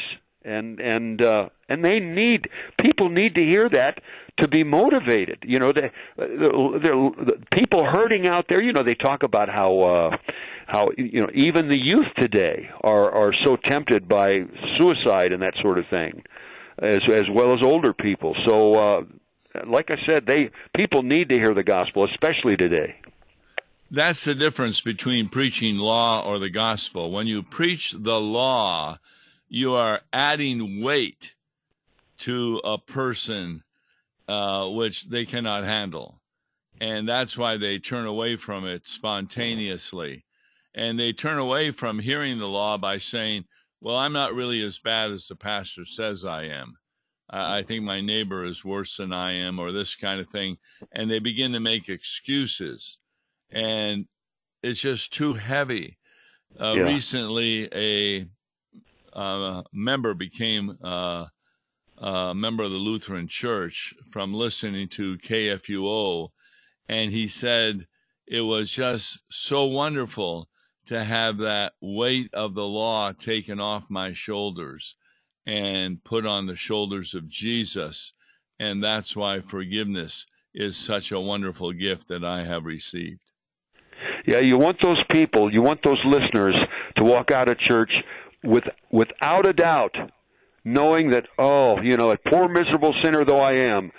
and 0.44 0.80
and 0.80 1.24
uh, 1.24 1.50
and 1.70 1.84
they 1.84 2.00
need 2.00 2.50
people 2.82 3.10
need 3.10 3.36
to 3.36 3.42
hear 3.42 3.70
that 3.70 4.00
to 4.40 4.48
be 4.48 4.64
motivated. 4.64 5.40
You 5.44 5.60
know, 5.60 5.72
they, 5.74 5.92
they're, 6.18 7.10
people 7.52 7.86
hurting 7.86 8.28
out 8.28 8.46
there. 8.50 8.62
You 8.62 8.74
know, 8.74 8.84
they 8.84 8.96
talk 8.96 9.24
about 9.24 9.50
how. 9.50 9.80
Uh, 9.80 10.18
how 10.68 10.90
you 10.98 11.22
know 11.22 11.30
even 11.34 11.70
the 11.70 11.80
youth 11.80 12.08
today 12.20 12.70
are 12.84 13.10
are 13.10 13.32
so 13.46 13.56
tempted 13.56 14.08
by 14.08 14.30
suicide 14.78 15.32
and 15.32 15.42
that 15.42 15.54
sort 15.62 15.80
of 15.80 15.86
thing, 15.90 16.22
as 16.82 17.00
as 17.10 17.24
well 17.34 17.54
as 17.54 17.60
older 17.64 17.94
people. 17.94 18.36
So, 18.46 18.74
uh, 18.74 19.02
like 19.66 19.90
I 19.90 19.96
said, 20.06 20.26
they 20.28 20.50
people 20.76 21.04
need 21.04 21.30
to 21.30 21.36
hear 21.36 21.54
the 21.54 21.64
gospel, 21.64 22.06
especially 22.06 22.58
today. 22.58 22.96
That's 23.90 24.26
the 24.26 24.36
difference 24.36 24.82
between 24.82 25.30
preaching 25.30 25.78
law 25.78 26.22
or 26.22 26.40
the 26.40 26.50
gospel. 26.50 27.12
When 27.12 27.28
you 27.28 27.42
preach 27.42 27.96
the 27.98 28.20
law, 28.20 29.00
you 29.48 29.74
are 29.74 30.02
adding 30.12 30.84
weight 30.84 31.34
to 32.20 32.62
a 32.64 32.78
person 32.78 33.64
uh, 34.28 34.68
which 34.68 35.10
they 35.10 35.26
cannot 35.26 35.64
handle. 35.64 36.22
And 36.80 37.08
that's 37.08 37.38
why 37.38 37.58
they 37.58 37.80
turn 37.80 38.06
away 38.06 38.36
from 38.36 38.66
it 38.66 38.86
spontaneously 38.86 40.26
and 40.78 41.00
they 41.00 41.12
turn 41.12 41.40
away 41.40 41.72
from 41.72 41.98
hearing 41.98 42.38
the 42.38 42.48
law 42.48 42.78
by 42.78 42.98
saying, 42.98 43.46
Well, 43.82 43.98
I'm 43.98 44.14
not 44.14 44.36
really 44.36 44.62
as 44.62 44.78
bad 44.78 45.12
as 45.12 45.28
the 45.28 45.36
pastor 45.36 45.86
says 45.86 46.24
I 46.24 46.44
am. 46.44 46.78
I 47.30 47.64
think 47.64 47.84
my 47.84 48.00
neighbor 48.00 48.46
is 48.46 48.64
worse 48.64 48.96
than 48.96 49.12
I 49.12 49.34
am, 49.34 49.60
or 49.60 49.74
this 49.74 49.96
kind 49.96 50.22
of 50.22 50.30
thing. 50.30 50.58
And 50.94 51.12
they 51.12 51.20
begin 51.20 51.52
to 51.54 51.60
make 51.60 51.90
excuses. 51.90 53.00
And 53.52 54.06
it's 54.64 54.80
just 54.80 55.12
too 55.12 55.34
heavy. 55.34 55.98
Uh, 56.58 56.74
Yeah. 56.74 56.84
Recently, 56.84 57.68
a 57.74 58.28
uh, 59.14 59.64
member 59.74 60.14
became 60.14 60.78
uh, 60.82 61.26
a 61.98 62.34
member 62.36 62.64
of 62.64 62.72
the 62.72 62.78
Lutheran 62.78 63.28
Church 63.28 63.94
from 64.12 64.34
listening 64.34 64.88
to 64.90 65.18
KFUO, 65.18 66.30
and 66.88 67.12
he 67.12 67.28
said 67.28 67.88
it 68.28 68.42
was 68.42 68.72
just 68.72 69.20
so 69.30 69.66
wonderful 69.66 70.50
to 70.88 71.04
have 71.04 71.38
that 71.40 71.74
weight 71.82 72.34
of 72.34 72.54
the 72.54 72.66
law 72.66 73.12
taken 73.12 73.60
off 73.60 73.90
my 73.90 74.14
shoulders 74.14 74.96
and 75.46 76.04
put 76.04 76.26
on 76.26 76.46
the 76.46 76.56
shoulders 76.56 77.14
of 77.14 77.28
Jesus. 77.28 78.14
And 78.60 78.84
that's 78.84 79.16
why 79.16 79.42
forgiveness 79.42 80.26
is 80.54 80.76
such 80.76 81.12
a 81.12 81.20
wonderful 81.20 81.72
gift 81.74 82.08
that 82.08 82.24
I 82.24 82.46
have 82.46 82.66
received. 82.66 83.22
Yeah, 84.26 84.40
you 84.40 84.58
want 84.58 84.78
those 84.82 85.02
people, 85.12 85.54
you 85.54 85.62
want 85.62 85.82
those 85.84 86.02
listeners 86.06 86.56
to 86.98 87.04
walk 87.04 87.32
out 87.32 87.48
of 87.48 87.58
church 87.60 87.92
with 88.44 88.64
without 88.92 89.46
a 89.46 89.54
doubt 89.54 89.96
knowing 90.68 91.12
that 91.12 91.26
oh, 91.40 91.82
you 91.82 91.98
know, 91.98 92.12
a 92.12 92.18
poor 92.18 92.48
miserable 92.50 92.94
sinner 93.04 93.24
though 93.24 93.40
I 93.40 93.64
am, 93.64 93.92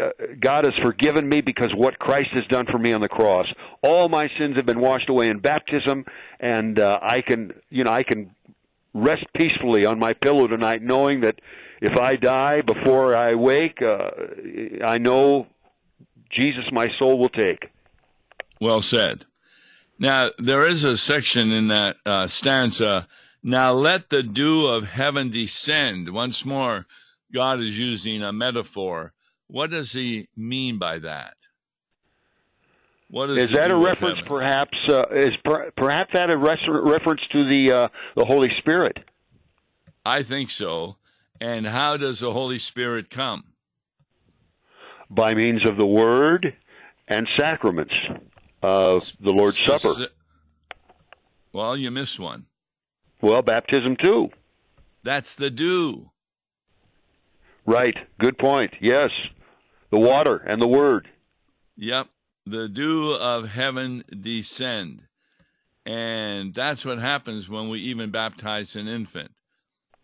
uh, 0.00 0.08
God 0.40 0.64
has 0.64 0.74
forgiven 0.82 1.28
me 1.28 1.40
because 1.40 1.72
what 1.74 1.98
Christ 1.98 2.30
has 2.34 2.44
done 2.46 2.66
for 2.70 2.78
me 2.78 2.92
on 2.92 3.00
the 3.00 3.08
cross. 3.08 3.46
All 3.82 4.08
my 4.08 4.28
sins 4.38 4.56
have 4.56 4.66
been 4.66 4.80
washed 4.80 5.08
away 5.08 5.28
in 5.28 5.38
baptism 5.38 6.04
and 6.40 6.78
uh, 6.80 6.98
I 7.00 7.20
can, 7.20 7.52
you 7.70 7.84
know, 7.84 7.92
I 7.92 8.02
can 8.02 8.34
rest 8.94 9.24
peacefully 9.36 9.86
on 9.86 9.98
my 9.98 10.12
pillow 10.12 10.46
tonight 10.48 10.82
knowing 10.82 11.20
that 11.20 11.40
if 11.80 11.96
I 11.96 12.16
die 12.16 12.62
before 12.62 13.16
I 13.16 13.34
wake, 13.34 13.78
uh, 13.80 14.10
I 14.84 14.98
know 14.98 15.46
Jesus 16.30 16.64
my 16.72 16.88
soul 16.98 17.18
will 17.18 17.28
take. 17.28 17.70
Well 18.60 18.82
said. 18.82 19.24
Now, 20.00 20.30
there 20.38 20.66
is 20.66 20.84
a 20.84 20.96
section 20.96 21.50
in 21.50 21.68
that 21.68 21.96
uh, 22.04 22.26
stanza. 22.26 23.06
Now 23.42 23.72
let 23.72 24.10
the 24.10 24.22
dew 24.22 24.66
of 24.66 24.84
heaven 24.84 25.30
descend. 25.30 26.12
Once 26.12 26.44
more, 26.44 26.86
God 27.32 27.60
is 27.60 27.78
using 27.78 28.22
a 28.22 28.32
metaphor. 28.32 29.12
What 29.46 29.70
does 29.70 29.92
he 29.92 30.28
mean 30.36 30.78
by 30.78 30.98
that? 30.98 31.34
What 33.10 33.30
Is 33.30 33.48
the 33.48 33.56
that 33.56 33.70
a 33.70 33.76
reference, 33.76 34.18
perhaps? 34.26 34.76
Uh, 34.88 35.04
is 35.14 35.30
per, 35.42 35.70
perhaps 35.76 36.10
that 36.12 36.30
a 36.30 36.36
res- 36.36 36.58
reference 36.68 37.22
to 37.32 37.48
the 37.48 37.72
uh, 37.72 37.88
the 38.16 38.26
Holy 38.26 38.50
Spirit? 38.58 38.98
I 40.04 40.22
think 40.22 40.50
so. 40.50 40.96
And 41.40 41.66
how 41.66 41.96
does 41.96 42.20
the 42.20 42.32
Holy 42.32 42.58
Spirit 42.58 43.08
come? 43.08 43.44
by 45.10 45.34
means 45.34 45.66
of 45.68 45.76
the 45.76 45.86
Word 45.86 46.54
and 47.08 47.26
sacraments 47.38 47.94
of 48.62 49.12
the 49.20 49.30
Lord's 49.30 49.60
Supper. 49.66 50.08
Well, 51.52 51.76
you 51.76 51.90
missed 51.90 52.20
one. 52.20 52.46
Well, 53.20 53.42
baptism 53.42 53.96
too. 54.02 54.28
That's 55.02 55.34
the 55.34 55.50
dew. 55.50 56.10
Right. 57.66 57.94
Good 58.18 58.38
point. 58.38 58.72
Yes. 58.80 59.10
The 59.90 59.98
water 59.98 60.36
and 60.36 60.60
the 60.60 60.68
word. 60.68 61.08
Yep. 61.76 62.08
The 62.46 62.68
dew 62.68 63.12
of 63.12 63.48
heaven 63.48 64.04
descend. 64.22 65.02
And 65.84 66.54
that's 66.54 66.84
what 66.84 66.98
happens 66.98 67.48
when 67.48 67.68
we 67.68 67.80
even 67.80 68.10
baptize 68.10 68.76
an 68.76 68.88
infant. 68.88 69.30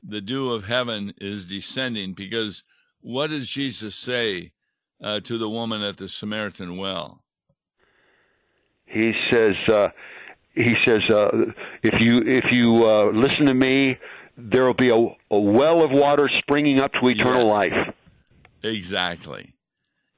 The 0.02 0.20
dew 0.20 0.52
of 0.52 0.64
heaven 0.64 1.14
is 1.18 1.46
descending 1.46 2.14
because 2.14 2.62
what 3.00 3.28
does 3.28 3.48
Jesus 3.48 3.94
say 3.94 4.52
uh, 5.02 5.20
to 5.20 5.38
the 5.38 5.48
woman 5.48 5.82
at 5.82 5.96
the 5.96 6.08
Samaritan 6.08 6.76
well? 6.76 7.22
He 8.86 9.12
says, 9.30 9.54
uh, 9.72 9.88
he 10.54 10.74
says, 10.86 11.00
uh, 11.10 11.28
if 11.82 11.94
you 12.00 12.22
if 12.26 12.44
you 12.52 12.86
uh, 12.86 13.10
listen 13.12 13.46
to 13.46 13.54
me, 13.54 13.98
there 14.36 14.64
will 14.64 14.74
be 14.74 14.90
a, 14.90 14.96
a, 15.34 15.38
well 15.38 15.82
of 15.82 15.90
water 15.90 16.28
springing 16.38 16.80
up 16.80 16.92
to 17.00 17.08
eternal 17.08 17.46
Yes. 17.46 17.50
life. 17.50 17.94
Exactly. 18.62 19.54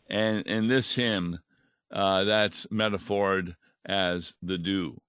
And 0.09 0.47
in 0.47 0.69
this 0.69 0.95
hymn, 0.95 1.39
uh, 1.91 2.25
that's 2.25 2.67
metaphored 2.67 3.57
as 3.85 4.35
the 4.43 4.59
dew. 4.59 5.01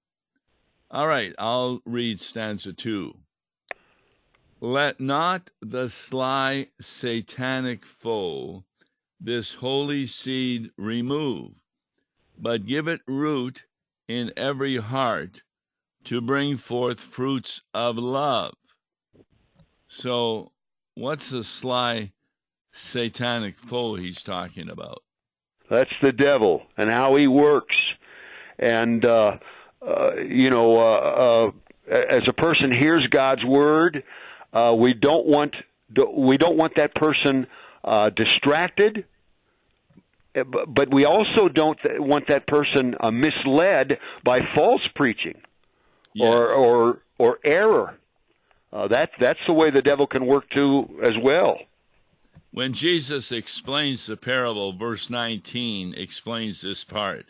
All 0.90 1.08
right, 1.08 1.34
I'll 1.38 1.82
read 1.86 2.22
stanza 2.22 2.74
two. 2.74 3.14
Let 4.62 5.00
not 5.00 5.50
the 5.62 5.88
sly 5.88 6.70
satanic 6.82 7.86
foe 7.86 8.64
this 9.20 9.54
holy 9.54 10.06
seed 10.06 10.72
remove, 10.78 11.52
but 12.40 12.66
give 12.66 12.88
it 12.88 13.02
root 13.08 13.66
in 14.08 14.32
every 14.38 14.78
heart 14.78 15.42
to 16.06 16.22
bring 16.22 16.58
forth 16.58 17.02
fruits 17.02 17.62
of 17.74 17.98
love. 17.98 18.54
So, 19.88 20.52
what's 20.96 21.30
the 21.30 21.44
sly 21.44 22.12
satanic 22.74 23.58
foe 23.58 23.96
he's 23.96 24.22
talking 24.22 24.70
about? 24.70 25.04
That's 25.70 25.92
the 26.02 26.12
devil 26.12 26.64
and 26.78 26.92
how 26.92 27.16
he 27.16 27.28
works. 27.28 27.76
And 28.60 29.06
uh, 29.06 29.38
uh, 29.86 30.16
you 30.28 30.50
know, 30.50 30.78
uh, 30.78 31.52
uh, 31.92 31.98
as 32.10 32.22
a 32.28 32.34
person 32.34 32.72
hears 32.78 33.06
God's 33.10 33.44
word, 33.46 34.04
uh, 34.54 34.76
we 34.78 34.94
don't 34.94 35.26
want 35.26 35.56
we 36.16 36.38
don't 36.38 36.58
want 36.58 36.74
that 36.76 36.94
person 36.96 37.48
uh, 37.84 38.10
distracted. 38.10 39.06
Uh, 40.38 40.66
But 40.68 40.94
we 40.94 41.06
also 41.06 41.48
don't 41.48 41.80
want 42.00 42.28
that 42.30 42.48
person 42.48 42.96
uh, 43.00 43.12
misled 43.12 43.98
by 44.24 44.40
false 44.56 44.82
preaching 44.96 45.42
or 46.20 46.52
or 46.54 47.02
or 47.18 47.40
error. 47.44 47.98
Uh, 48.72 48.88
that 48.90 49.12
that's 49.20 49.40
the 49.48 49.54
way 49.54 49.70
the 49.70 49.82
devil 49.82 50.08
can 50.08 50.26
work 50.26 50.50
too 50.50 51.00
as 51.04 51.14
well. 51.22 51.58
When 52.52 52.74
Jesus 52.74 53.32
explains 53.32 54.06
the 54.06 54.18
parable, 54.18 54.74
verse 54.74 55.10
19 55.10 55.94
explains 55.96 56.62
this 56.62 56.84
part. 56.84 57.26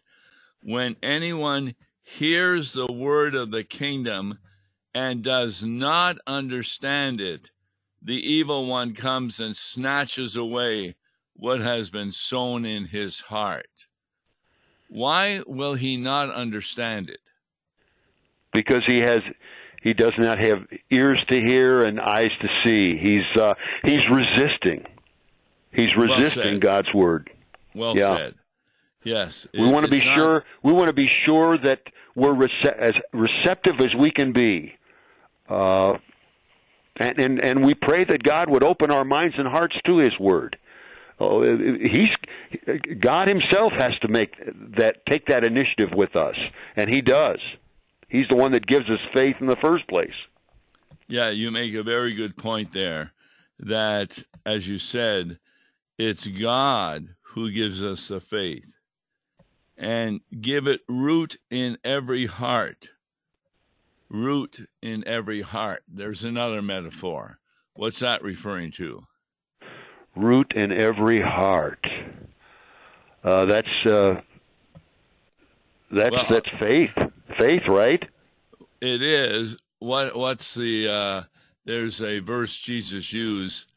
When 0.64 0.96
anyone 1.04 1.76
hears 2.04 2.74
the 2.74 2.92
word 2.92 3.36
of 3.36 3.52
the 3.52 3.64
kingdom 3.64 4.40
and 4.94 5.24
does 5.24 5.64
not 5.64 6.18
understand 6.26 7.20
it, 7.20 7.52
the 8.02 8.16
evil 8.16 8.68
one 8.68 8.94
comes 8.94 9.40
and 9.40 9.56
snatches 9.56 10.36
away 10.36 10.96
what 11.38 11.60
has 11.62 11.89
been 11.89 12.12
sown 12.12 12.65
in 12.65 12.86
his 12.86 13.22
heart. 13.22 13.67
Why 14.89 15.41
will 15.45 15.76
he 15.76 15.97
not 15.97 16.30
understand 16.34 17.10
it? 17.10 17.19
because 18.54 18.82
he 18.88 19.00
has 19.02 19.19
he 19.84 19.93
does 19.93 20.13
not 20.17 20.39
have 20.43 20.65
ears 20.89 21.19
to 21.30 21.39
hear 21.39 21.82
and 21.84 22.00
eyes 22.00 22.32
to 22.41 22.47
see. 22.65 22.97
He's 22.97 23.41
uh, 23.41 23.54
he's 23.84 24.00
resisting. 24.10 24.84
He's 25.71 25.95
resisting 25.95 26.54
said. 26.56 26.62
God's 26.62 26.91
word. 26.93 27.30
Well 27.76 27.95
Yeah. 27.95 28.15
said. 28.17 28.36
Yes. 29.04 29.45
We 29.54 29.69
want 29.69 29.86
to 29.86 29.91
be 29.91 30.04
not- 30.04 30.15
sure. 30.17 30.43
We 30.63 30.73
want 30.73 30.88
to 30.88 30.93
be 30.93 31.08
sure 31.26 31.58
that 31.60 31.82
we're 32.15 32.34
rece- 32.34 32.78
as 32.80 32.93
receptive 33.13 33.76
as 33.80 33.93
we 34.00 34.10
can 34.10 34.32
be. 34.34 34.73
Uh, 35.47 35.97
and, 37.00 37.19
and 37.19 37.39
and 37.47 37.63
we 37.65 37.76
pray 37.76 38.04
that 38.06 38.23
God 38.23 38.50
would 38.50 38.63
open 38.63 38.89
our 38.91 39.06
minds 39.06 39.36
and 39.38 39.47
hearts 39.47 39.76
to 39.86 40.00
His 40.00 40.17
Word. 40.19 40.58
Oh, 41.19 41.43
he's 41.43 42.10
God 42.99 43.27
Himself 43.27 43.73
has 43.80 43.93
to 44.01 44.08
make 44.08 44.36
that 44.77 45.06
take 45.10 45.25
that 45.27 45.45
initiative 45.45 45.89
with 45.95 46.15
us, 46.15 46.36
and 46.75 46.89
He 46.89 47.01
does. 47.01 47.39
He's 48.08 48.27
the 48.30 48.36
one 48.36 48.51
that 48.53 48.67
gives 48.67 48.89
us 48.89 48.99
faith 49.13 49.36
in 49.41 49.47
the 49.47 49.58
first 49.62 49.88
place. 49.88 50.13
Yeah, 51.08 51.30
you 51.30 51.51
make 51.51 51.73
a 51.73 51.84
very 51.84 52.13
good 52.13 52.38
point 52.38 52.71
there. 52.73 53.13
That, 53.60 54.21
as 54.45 54.67
you 54.67 54.77
said, 54.77 55.39
it's 55.97 56.27
God 56.27 57.15
who 57.21 57.51
gives 57.51 57.82
us 57.84 58.08
the 58.08 58.19
faith. 58.19 58.67
And 59.77 60.21
give 60.41 60.67
it 60.67 60.82
root 60.88 61.38
in 61.51 61.77
every 61.84 62.25
heart. 62.25 62.89
Root 64.10 64.67
in 64.82 65.08
every 65.08 65.41
heart. 65.41 65.84
There's 65.88 66.23
another 66.23 66.62
metaphor. 66.62 67.39
What's 67.75 67.99
that 67.99 68.23
referring 68.23 68.71
to? 68.73 69.06
Root 70.17 70.53
in 70.56 70.71
every 70.71 71.21
heart. 71.21 71.86
Uh, 73.23 73.45
that's 73.45 73.67
uh, 73.89 74.15
that's 75.91 76.15
Well, 76.15 76.25
that's 76.30 76.49
faith. 76.60 76.93
Faith, 77.39 77.63
right? 77.67 78.03
It 78.82 79.01
is. 79.01 79.58
What 79.80 80.17
what's 80.17 80.53
the 80.56 80.89
uh 80.91 81.23
there's 81.65 82.01
a 82.01 82.19
verse 82.19 82.56
Jesus 82.58 83.12
used. 83.12 83.71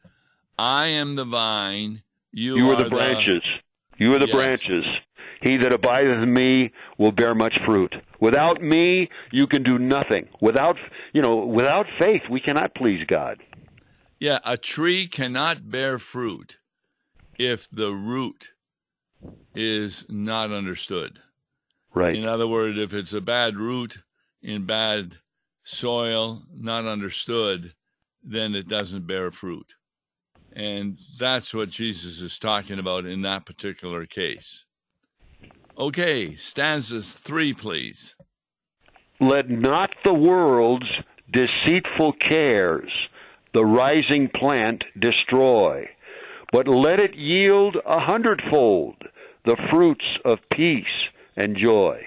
I 0.57 0.85
am 0.87 1.15
the 1.15 1.25
vine, 1.25 2.03
you, 2.31 2.57
You, 2.57 2.69
are 2.71 2.83
the 2.83 2.89
branches. 2.89 3.43
You 3.97 4.13
are 4.15 4.19
the 4.19 4.27
Yes. 4.27 4.35
branches. 4.35 4.85
He 5.41 5.57
that 5.57 5.73
abideth 5.73 6.21
in 6.21 6.31
me 6.33 6.71
will 6.99 7.11
bear 7.11 7.33
much 7.33 7.53
fruit. 7.65 7.93
Without 8.19 8.61
me, 8.61 9.09
you 9.31 9.47
can 9.47 9.63
do 9.63 9.79
nothing. 9.79 10.29
Without 10.39 10.75
you 11.13 11.21
know, 11.21 11.45
without 11.45 11.85
faith, 11.99 12.21
we 12.29 12.39
cannot 12.39 12.75
please 12.75 13.03
God. 13.07 13.39
Yeah, 14.21 14.37
a 14.45 14.55
tree 14.55 15.07
cannot 15.07 15.71
bear 15.71 15.97
fruit 15.97 16.59
if 17.39 17.67
the 17.71 17.91
root 17.91 18.49
is 19.55 20.05
not 20.09 20.51
understood. 20.51 21.17
Right. 21.95 22.15
In 22.15 22.25
other 22.25 22.47
words, 22.47 22.77
if 22.77 22.93
it's 22.93 23.13
a 23.13 23.19
bad 23.19 23.57
root 23.57 23.97
in 24.43 24.67
bad 24.67 25.17
soil, 25.63 26.43
not 26.53 26.85
understood, 26.85 27.73
then 28.23 28.53
it 28.53 28.67
doesn't 28.67 29.07
bear 29.07 29.31
fruit. 29.31 29.73
And 30.53 30.99
that's 31.17 31.51
what 31.51 31.71
Jesus 31.71 32.21
is 32.21 32.37
talking 32.37 32.77
about 32.77 33.07
in 33.07 33.23
that 33.23 33.47
particular 33.47 34.05
case. 34.05 34.65
Okay, 35.79 36.35
stanzas 36.35 37.13
three, 37.13 37.55
please. 37.55 38.15
Let 39.19 39.49
not 39.49 39.89
the 40.05 40.13
world's 40.13 40.91
deceitful 41.33 42.13
cares 42.29 42.91
the 43.53 43.65
rising 43.65 44.29
plant 44.33 44.83
destroy, 44.99 45.87
but 46.51 46.67
let 46.67 46.99
it 46.99 47.15
yield 47.15 47.75
a 47.85 47.99
hundredfold 47.99 48.95
the 49.45 49.57
fruits 49.71 50.05
of 50.25 50.39
peace 50.53 50.85
and 51.35 51.57
joy. 51.57 52.05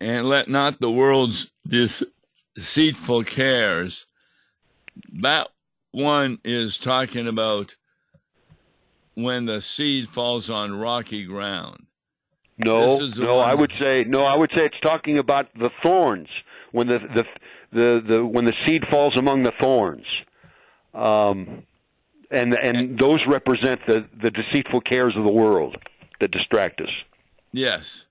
and 0.00 0.26
let 0.26 0.48
not 0.48 0.80
the 0.80 0.90
world's 0.90 1.50
deceitful 1.68 3.24
cares. 3.24 4.06
That 5.22 5.48
one 5.92 6.38
is 6.44 6.78
talking 6.78 7.26
about 7.28 7.76
when 9.14 9.46
the 9.46 9.60
seed 9.60 10.08
falls 10.08 10.50
on 10.50 10.74
rocky 10.78 11.24
ground. 11.24 11.86
No, 12.58 12.98
This 12.98 13.00
is 13.00 13.14
the 13.16 13.24
no, 13.24 13.36
one- 13.38 13.48
I 13.50 13.54
would 13.54 13.72
say 13.80 14.04
no. 14.06 14.22
I 14.22 14.36
would 14.36 14.50
say 14.56 14.64
it's 14.64 14.80
talking 14.82 15.18
about 15.18 15.46
the 15.54 15.70
thorns 15.82 16.28
when 16.72 16.86
the 16.86 16.98
the 17.14 17.24
the, 17.74 18.02
the 18.06 18.24
when 18.24 18.44
the 18.44 18.54
seed 18.66 18.82
falls 18.90 19.16
among 19.18 19.42
the 19.42 19.52
thorns, 19.60 20.06
um, 20.94 21.62
and 22.30 22.56
and 22.58 22.98
those 22.98 23.20
represent 23.28 23.80
the 23.86 24.06
the 24.22 24.30
deceitful 24.30 24.80
cares 24.80 25.14
of 25.16 25.24
the 25.24 25.30
world 25.30 25.76
that 26.20 26.30
distract 26.30 26.80
us. 26.80 26.90
Yes. 27.52 28.06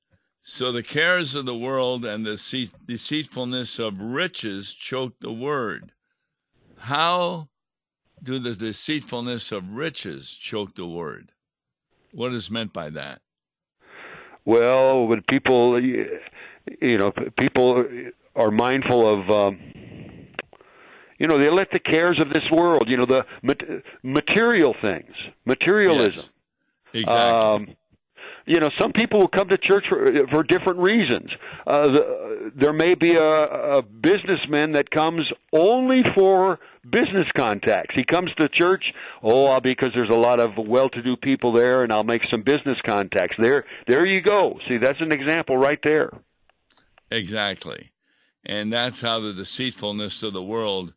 So 0.45 0.73
the 0.73 0.84
cares 0.84 1.36
of 1.36 1.45
the 1.45 1.56
world 1.56 2.04
and 2.04 2.26
the 2.26 2.69
deceitfulness 2.86 3.80
of 3.80 3.99
riches 3.99 4.73
choke 4.73 5.13
the 5.21 5.32
word. 5.32 5.93
How 6.78 7.47
do 8.21 8.39
the 8.39 8.54
deceitfulness 8.54 9.54
of 9.54 9.69
riches 9.69 10.34
choke 10.34 10.76
the 10.76 10.86
word? 10.86 11.32
What 12.12 12.34
is 12.34 12.52
meant 12.52 12.73
by 12.73 12.89
that? 12.89 13.21
Well, 14.43 15.08
when 15.08 15.21
people, 15.21 15.82
you 15.82 16.19
know, 16.82 17.12
people 17.38 17.86
are 18.36 18.52
mindful 18.52 19.08
of, 19.08 19.30
um, 19.30 19.60
you 21.19 21.28
know, 21.28 21.38
they 21.38 21.50
let 21.50 21.69
the 21.72 21.80
cares 21.80 22.19
of 22.19 22.30
this 22.30 22.43
world, 22.52 22.88
you 22.88 22.98
know, 22.98 23.06
the 23.06 23.26
mat- 23.41 23.84
material 24.02 24.76
things, 24.82 25.15
materialism. 25.46 26.26
Yes. 26.93 27.04
Exactly. 27.04 27.32
Um, 27.32 27.76
you 28.46 28.60
know, 28.60 28.69
some 28.80 28.91
people 28.91 29.19
will 29.19 29.30
come 29.30 29.48
to 29.48 29.58
church 29.58 29.86
for, 29.88 30.06
for 30.30 30.43
different 30.43 30.80
reasons. 30.80 31.32
Uh, 31.65 31.88
the, 31.88 32.52
there 32.54 32.74
may 32.74 32.93
be 32.93 33.15
a, 33.15 33.24
a 33.24 33.82
businessman 33.82 34.74
that 34.74 34.91
comes 34.91 35.22
only 35.54 36.02
for 36.15 36.60
business 36.84 37.26
contacts. 37.38 37.96
He 37.96 38.04
comes 38.04 38.32
to 38.36 38.50
church, 38.50 38.84
oh, 39.24 39.60
because 39.62 39.91
there's 39.96 40.10
a 40.10 40.17
lot 40.17 40.41
of 40.41 40.52
well-to-do 40.58 41.15
people 41.17 41.54
there, 41.54 41.84
and 41.84 41.93
I'll 41.93 42.04
make 42.04 42.22
some 42.30 42.43
business 42.43 42.78
contacts. 42.86 43.38
There, 43.39 43.63
there 43.88 44.06
you 44.06 44.22
go. 44.22 44.60
See, 44.67 44.78
that's 44.78 45.00
an 45.00 45.13
example 45.13 45.58
right 45.58 45.80
there. 45.84 46.12
Exactly, 47.12 47.91
and 48.45 48.71
that's 48.71 49.01
how 49.01 49.19
the 49.19 49.34
deceitfulness 49.34 50.23
of 50.23 50.34
the 50.34 50.43
world, 50.43 50.93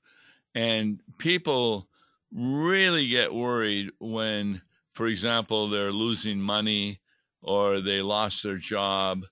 and 0.55 1.01
people 1.19 1.89
really 2.33 3.07
get 3.07 3.33
worried 3.33 3.91
when, 3.99 4.61
for 4.93 5.07
example, 5.07 5.69
they're 5.69 5.93
losing 5.93 6.41
money 6.41 7.01
or 7.43 7.81
they 7.81 8.03
lost 8.03 8.43
their 8.43 8.57
job 8.57 9.23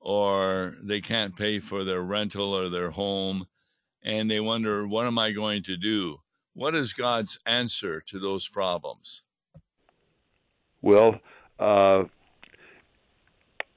or 0.00 0.74
they 0.82 1.00
can't 1.00 1.36
pay 1.36 1.58
for 1.58 1.84
their 1.84 2.02
rental 2.02 2.54
or 2.54 2.68
their 2.68 2.90
home 2.90 3.46
and 4.04 4.30
they 4.30 4.40
wonder, 4.40 4.86
what 4.86 5.06
am 5.06 5.18
I 5.18 5.32
going 5.32 5.62
to 5.64 5.76
do? 5.76 6.18
What 6.52 6.74
is 6.74 6.92
God's 6.92 7.38
answer 7.46 8.02
to 8.08 8.18
those 8.18 8.46
problems? 8.46 9.22
Well, 10.82 11.18
uh, 11.58 12.04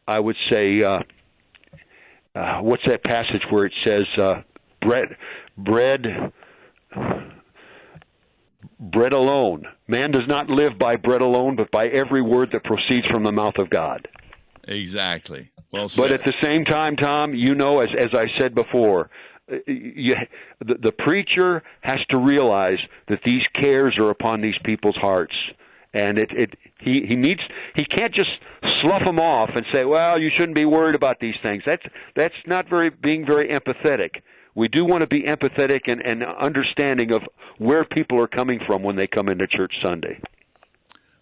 I 0.07 0.19
would 0.19 0.35
say, 0.51 0.83
uh, 0.83 0.99
uh, 2.37 2.61
what's 2.61 2.83
that 2.85 3.03
passage 3.03 3.41
where 3.49 3.65
it 3.65 3.73
says, 3.85 4.05
uh, 4.17 4.41
bread, 4.81 5.15
bread, 5.57 6.05
bread 8.79 9.13
alone. 9.13 9.63
Man 9.87 10.11
does 10.11 10.27
not 10.27 10.49
live 10.49 10.77
by 10.77 10.95
bread 10.97 11.21
alone, 11.21 11.55
but 11.55 11.71
by 11.71 11.85
every 11.85 12.21
word 12.21 12.49
that 12.53 12.63
proceeds 12.63 13.07
from 13.11 13.23
the 13.23 13.31
mouth 13.31 13.57
of 13.57 13.69
God. 13.69 14.07
Exactly. 14.67 15.51
Well 15.71 15.89
said. 15.89 16.01
But 16.01 16.11
at 16.11 16.25
the 16.25 16.33
same 16.41 16.65
time, 16.65 16.95
Tom, 16.95 17.33
you 17.33 17.55
know, 17.55 17.79
as 17.79 17.87
as 17.97 18.09
I 18.13 18.25
said 18.37 18.53
before, 18.53 19.09
uh, 19.51 19.55
you, 19.65 20.15
the, 20.59 20.75
the 20.75 20.91
preacher 20.91 21.63
has 21.81 21.99
to 22.09 22.19
realize 22.19 22.79
that 23.07 23.19
these 23.25 23.43
cares 23.61 23.97
are 23.99 24.09
upon 24.09 24.41
these 24.41 24.57
people's 24.63 24.97
hearts, 24.97 25.35
and 25.93 26.17
it 26.17 26.31
it 26.31 26.55
he 26.79 27.05
he 27.07 27.15
needs 27.15 27.41
he 27.75 27.85
can't 27.85 28.13
just 28.13 28.29
slough 28.81 29.05
them 29.05 29.19
off 29.19 29.49
and 29.55 29.65
say, 29.73 29.85
well, 29.85 30.19
you 30.19 30.29
shouldn't 30.37 30.55
be 30.55 30.65
worried 30.65 30.95
about 30.95 31.19
these 31.19 31.35
things. 31.43 31.63
That's 31.65 31.83
that's 32.15 32.35
not 32.45 32.69
very 32.69 32.89
being 32.89 33.25
very 33.25 33.49
empathetic 33.49 34.21
we 34.57 34.67
do 34.67 34.83
want 34.85 35.01
to 35.01 35.07
be 35.07 35.21
empathetic 35.21 35.81
and, 35.85 36.01
and 36.01 36.23
understanding 36.23 37.13
of 37.13 37.21
where 37.59 37.85
people 37.85 38.19
are 38.19 38.27
coming 38.27 38.59
from 38.65 38.81
when 38.81 38.95
they 38.95 39.05
come 39.05 39.29
into 39.29 39.45
church 39.45 39.71
Sunday. 39.85 40.19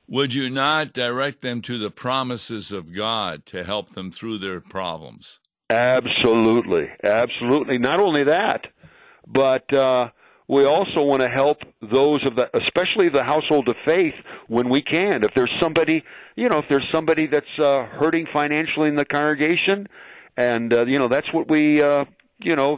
Would 0.08 0.34
you 0.34 0.49
not 0.49 0.93
direct 0.93 1.41
them 1.41 1.62
to 1.63 1.78
the 1.78 1.91
promises 1.91 2.71
of 2.71 2.95
God 2.95 3.45
to 3.47 3.65
help 3.65 3.89
them 3.89 4.10
through 4.10 4.38
their 4.38 4.62
problems? 4.62 5.39
Absolutely, 5.69 6.88
absolutely. 7.04 7.78
Not 7.78 7.99
only 7.99 8.23
that, 8.23 8.67
but 9.28 9.73
uh, 9.75 10.12
we 10.47 10.65
also 10.65 11.01
want 11.01 11.21
to 11.21 11.29
help 11.29 11.58
those 11.81 12.23
of 12.27 12.36
the, 12.36 12.49
especially 12.53 13.10
the 13.10 13.23
household 13.23 13.67
of 13.67 13.75
faith, 13.86 14.13
when 14.47 14.69
we 14.69 14.81
can. 14.81 15.23
If 15.23 15.34
there's 15.36 15.51
somebody, 15.62 16.03
you 16.36 16.47
know, 16.47 16.60
if 16.60 16.65
there's 16.69 16.88
somebody 16.93 17.27
that's 17.27 17.45
uh, 17.60 17.86
hurting 17.86 18.27
financially 18.34 18.89
in 18.89 18.95
the 18.95 19.05
congregation, 19.05 19.88
and 20.38 20.73
uh, 20.73 20.86
you 20.86 20.99
know, 20.99 21.08
that's 21.08 21.31
what 21.34 21.49
we 21.49 21.81
uh, 21.81 22.05
you 22.39 22.55
know, 22.55 22.77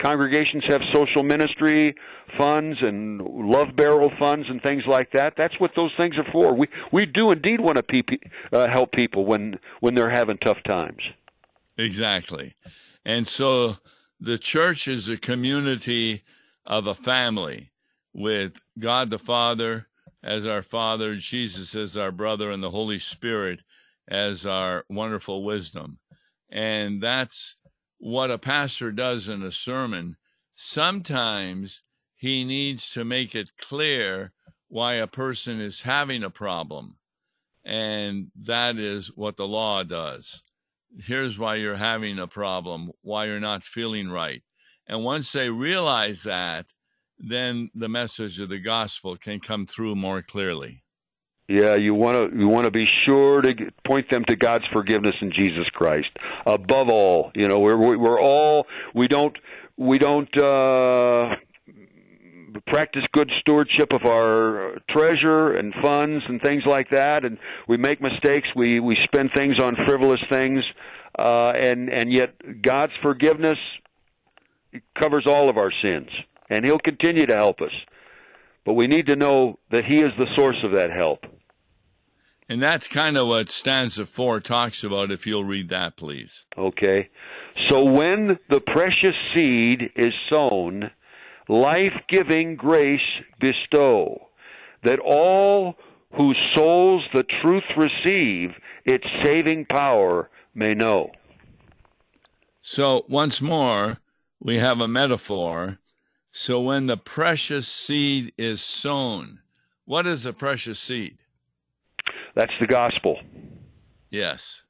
congregations 0.00 0.62
have 0.68 0.80
social 0.94 1.24
ministry 1.24 1.94
funds 2.38 2.78
and 2.80 3.20
love 3.20 3.74
barrel 3.76 4.12
funds 4.18 4.46
and 4.48 4.62
things 4.62 4.84
like 4.86 5.10
that. 5.12 5.34
That's 5.36 5.58
what 5.58 5.72
those 5.74 5.90
things 5.96 6.14
are 6.16 6.32
for. 6.32 6.54
We 6.54 6.68
we 6.92 7.04
do 7.06 7.32
indeed 7.32 7.60
want 7.60 7.76
to 7.76 7.82
pe- 7.82 8.18
uh, 8.52 8.68
help 8.72 8.92
people 8.92 9.26
when 9.26 9.58
when 9.80 9.94
they're 9.94 10.10
having 10.10 10.38
tough 10.38 10.58
times. 10.68 11.02
Exactly, 11.76 12.54
and 13.04 13.26
so 13.26 13.76
the 14.20 14.38
church 14.38 14.86
is 14.86 15.08
a 15.08 15.16
community 15.16 16.22
of 16.66 16.86
a 16.86 16.94
family 16.94 17.70
with 18.12 18.52
God 18.78 19.10
the 19.10 19.18
Father 19.18 19.86
as 20.22 20.46
our 20.46 20.62
Father, 20.62 21.16
Jesus 21.16 21.74
as 21.74 21.96
our 21.96 22.10
brother, 22.10 22.50
and 22.50 22.62
the 22.62 22.70
Holy 22.70 22.98
Spirit 22.98 23.60
as 24.08 24.46
our 24.46 24.84
wonderful 24.88 25.44
wisdom, 25.44 25.98
and 26.50 27.02
that's 27.02 27.56
what 27.98 28.30
a 28.30 28.38
pastor 28.38 28.92
does 28.92 29.28
in 29.28 29.42
a 29.42 29.50
sermon, 29.50 30.16
sometimes 30.54 31.82
he 32.14 32.44
needs 32.44 32.90
to 32.90 33.04
make 33.04 33.34
it 33.34 33.56
clear 33.56 34.32
why 34.68 34.94
a 34.94 35.06
person 35.06 35.60
is 35.60 35.80
having 35.80 36.22
a 36.22 36.30
problem. 36.30 36.96
And 37.64 38.30
that 38.42 38.78
is 38.78 39.08
what 39.16 39.36
the 39.36 39.46
law 39.46 39.82
does. 39.82 40.42
Here's 40.98 41.38
why 41.38 41.56
you're 41.56 41.76
having 41.76 42.18
a 42.18 42.26
problem, 42.26 42.90
why 43.02 43.26
you're 43.26 43.40
not 43.40 43.64
feeling 43.64 44.08
right. 44.08 44.42
And 44.88 45.04
once 45.04 45.32
they 45.32 45.50
realize 45.50 46.22
that, 46.24 46.66
then 47.18 47.70
the 47.74 47.88
message 47.88 48.38
of 48.40 48.48
the 48.48 48.58
gospel 48.58 49.16
can 49.16 49.40
come 49.40 49.66
through 49.66 49.94
more 49.96 50.22
clearly. 50.22 50.82
Yeah, 51.48 51.76
you 51.76 51.94
want 51.94 52.32
to 52.32 52.38
you 52.38 52.48
want 52.48 52.64
to 52.64 52.72
be 52.72 52.86
sure 53.04 53.40
to 53.40 53.54
point 53.86 54.10
them 54.10 54.24
to 54.28 54.34
God's 54.34 54.64
forgiveness 54.72 55.14
in 55.20 55.30
Jesus 55.32 55.68
Christ. 55.72 56.08
Above 56.44 56.88
all, 56.88 57.30
you 57.36 57.46
know, 57.46 57.60
we're 57.60 57.76
we're 57.76 58.20
all 58.20 58.66
we 58.94 59.06
don't 59.06 59.36
we 59.76 59.98
don't 59.98 60.36
uh 60.36 61.36
practice 62.66 63.02
good 63.12 63.30
stewardship 63.40 63.92
of 63.92 64.04
our 64.04 64.78
treasure 64.90 65.56
and 65.56 65.72
funds 65.82 66.24
and 66.28 66.40
things 66.40 66.62
like 66.66 66.88
that 66.90 67.24
and 67.24 67.38
we 67.68 67.76
make 67.76 68.00
mistakes 68.00 68.48
we 68.56 68.80
we 68.80 68.96
spend 69.04 69.30
things 69.34 69.60
on 69.60 69.76
frivolous 69.86 70.20
things 70.30 70.64
uh 71.18 71.52
and 71.54 71.90
and 71.90 72.10
yet 72.12 72.34
God's 72.62 72.94
forgiveness 73.02 73.58
covers 74.98 75.24
all 75.26 75.48
of 75.48 75.56
our 75.56 75.72
sins 75.82 76.08
and 76.50 76.64
he'll 76.64 76.78
continue 76.78 77.26
to 77.26 77.34
help 77.34 77.60
us 77.60 77.72
but 78.64 78.74
we 78.74 78.86
need 78.86 79.06
to 79.06 79.16
know 79.16 79.58
that 79.70 79.84
he 79.84 79.98
is 79.98 80.12
the 80.18 80.28
source 80.36 80.58
of 80.64 80.74
that 80.76 80.90
help 80.90 81.24
and 82.48 82.62
that's 82.62 82.86
kind 82.86 83.16
of 83.16 83.26
what 83.26 83.50
stanza 83.50 84.06
four 84.06 84.40
talks 84.40 84.84
about, 84.84 85.10
if 85.10 85.26
you'll 85.26 85.44
read 85.44 85.68
that, 85.70 85.96
please. 85.96 86.44
Okay. 86.56 87.08
So 87.68 87.84
when 87.84 88.38
the 88.48 88.60
precious 88.60 89.16
seed 89.34 89.90
is 89.96 90.12
sown, 90.32 90.90
life 91.48 91.92
giving 92.08 92.54
grace 92.54 93.00
bestow, 93.40 94.28
that 94.84 95.00
all 95.00 95.74
whose 96.16 96.38
souls 96.54 97.02
the 97.12 97.24
truth 97.42 97.64
receive, 97.76 98.50
its 98.84 99.04
saving 99.24 99.66
power 99.66 100.30
may 100.54 100.74
know. 100.74 101.10
So 102.62 103.04
once 103.08 103.40
more, 103.40 103.98
we 104.40 104.58
have 104.58 104.80
a 104.80 104.88
metaphor. 104.88 105.78
So 106.32 106.60
when 106.60 106.86
the 106.86 106.96
precious 106.96 107.66
seed 107.66 108.32
is 108.36 108.60
sown, 108.60 109.40
what 109.84 110.06
is 110.06 110.26
a 110.26 110.32
precious 110.32 110.78
seed? 110.78 111.18
That's 112.34 112.52
the 112.60 112.66
gospel. 112.66 113.18
Yes. 114.10 114.62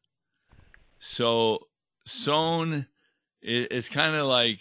So 0.99 1.67
sown, 2.05 2.87
it's 3.43 3.89
kind 3.89 4.15
of 4.15 4.27
like 4.27 4.61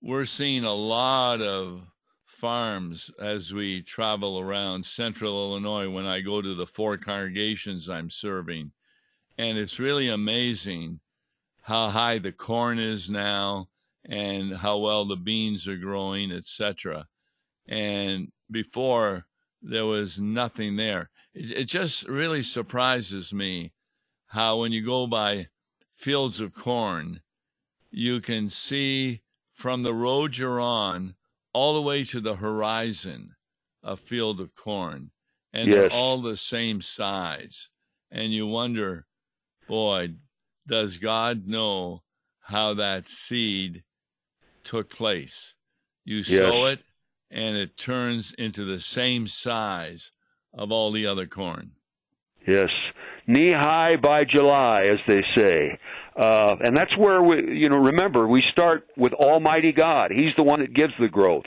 we're 0.00 0.24
seeing 0.24 0.64
a 0.64 0.74
lot 0.74 1.42
of 1.42 1.82
farms 2.24 3.10
as 3.20 3.52
we 3.52 3.82
travel 3.82 4.40
around 4.40 4.86
central 4.86 5.50
Illinois 5.50 5.90
when 5.90 6.06
I 6.06 6.20
go 6.20 6.40
to 6.40 6.54
the 6.54 6.66
four 6.66 6.96
congregations 6.96 7.90
I'm 7.90 8.08
serving. 8.08 8.72
And 9.36 9.58
it's 9.58 9.78
really 9.78 10.08
amazing 10.08 11.00
how 11.60 11.90
high 11.90 12.18
the 12.18 12.32
corn 12.32 12.78
is 12.78 13.10
now 13.10 13.68
and 14.04 14.56
how 14.56 14.78
well 14.78 15.04
the 15.04 15.16
beans 15.16 15.68
are 15.68 15.76
growing, 15.76 16.32
etc. 16.32 17.06
And 17.68 18.28
before 18.50 19.26
there 19.62 19.84
was 19.84 20.18
nothing 20.18 20.76
there 20.76 21.10
it 21.34 21.64
just 21.64 22.08
really 22.08 22.42
surprises 22.42 23.32
me 23.32 23.72
how 24.26 24.60
when 24.60 24.72
you 24.72 24.84
go 24.84 25.06
by 25.06 25.48
fields 25.94 26.40
of 26.40 26.54
corn, 26.54 27.20
you 27.90 28.20
can 28.20 28.48
see 28.50 29.22
from 29.52 29.82
the 29.82 29.94
road 29.94 30.36
you're 30.36 30.60
on 30.60 31.14
all 31.52 31.74
the 31.74 31.82
way 31.82 32.04
to 32.04 32.20
the 32.20 32.36
horizon 32.36 33.34
a 33.82 33.96
field 33.96 34.40
of 34.40 34.54
corn, 34.54 35.10
and 35.52 35.68
yes. 35.68 35.78
they're 35.78 35.92
all 35.92 36.20
the 36.20 36.36
same 36.36 36.80
size. 36.80 37.68
And 38.10 38.32
you 38.32 38.46
wonder, 38.46 39.06
boy, 39.68 40.10
does 40.66 40.96
God 40.96 41.46
know 41.46 42.02
how 42.40 42.74
that 42.74 43.08
seed 43.08 43.82
took 44.64 44.90
place? 44.90 45.54
You 46.04 46.18
yes. 46.18 46.26
sow 46.26 46.66
it, 46.66 46.80
and 47.30 47.56
it 47.56 47.76
turns 47.76 48.32
into 48.38 48.64
the 48.64 48.80
same 48.80 49.26
size 49.26 50.10
of 50.52 50.72
all 50.72 50.92
the 50.92 51.06
other 51.06 51.26
corn. 51.26 51.72
Yes, 52.46 52.68
knee 53.26 53.52
high 53.52 53.96
by 53.96 54.24
July, 54.24 54.80
as 54.92 54.98
they 55.06 55.22
say. 55.36 55.78
Uh, 56.16 56.56
and 56.64 56.76
that's 56.76 56.96
where 56.98 57.22
we, 57.22 57.58
you 57.60 57.68
know, 57.68 57.78
remember, 57.78 58.26
we 58.26 58.42
start 58.52 58.88
with 58.96 59.12
Almighty 59.12 59.72
God. 59.72 60.10
He's 60.10 60.34
the 60.36 60.44
one 60.44 60.60
that 60.60 60.74
gives 60.74 60.92
the 61.00 61.08
growth. 61.08 61.44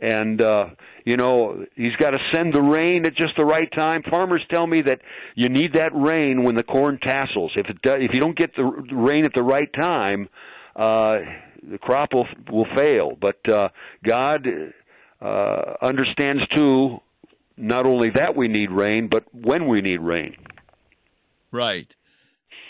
and 0.00 0.40
uh, 0.40 0.66
you 1.04 1.16
know 1.16 1.64
he's 1.76 1.94
got 1.98 2.10
to 2.10 2.18
send 2.32 2.54
the 2.54 2.62
rain 2.62 3.04
at 3.06 3.14
just 3.14 3.34
the 3.38 3.44
right 3.44 3.68
time. 3.76 4.02
Farmers 4.10 4.42
tell 4.50 4.66
me 4.66 4.80
that 4.82 5.00
you 5.34 5.48
need 5.48 5.74
that 5.74 5.90
rain 5.94 6.42
when 6.42 6.54
the 6.54 6.62
corn 6.62 6.98
tassels. 7.02 7.52
If 7.56 7.68
it 7.68 7.82
does, 7.82 7.96
if 8.00 8.10
you 8.14 8.20
don't 8.20 8.36
get 8.36 8.54
the 8.56 8.64
rain 8.64 9.24
at 9.24 9.32
the 9.34 9.42
right 9.42 9.68
time, 9.78 10.28
uh, 10.76 11.18
the 11.62 11.78
crop 11.78 12.12
will 12.12 12.28
will 12.50 12.66
fail. 12.74 13.16
But 13.20 13.48
uh, 13.48 13.68
God 14.04 14.48
uh, 15.20 15.74
understands 15.82 16.42
too. 16.54 17.00
Not 17.56 17.84
only 17.84 18.10
that 18.10 18.36
we 18.36 18.48
need 18.48 18.70
rain, 18.70 19.08
but 19.08 19.24
when 19.34 19.68
we 19.68 19.82
need 19.82 20.00
rain. 20.00 20.36
Right. 21.52 21.92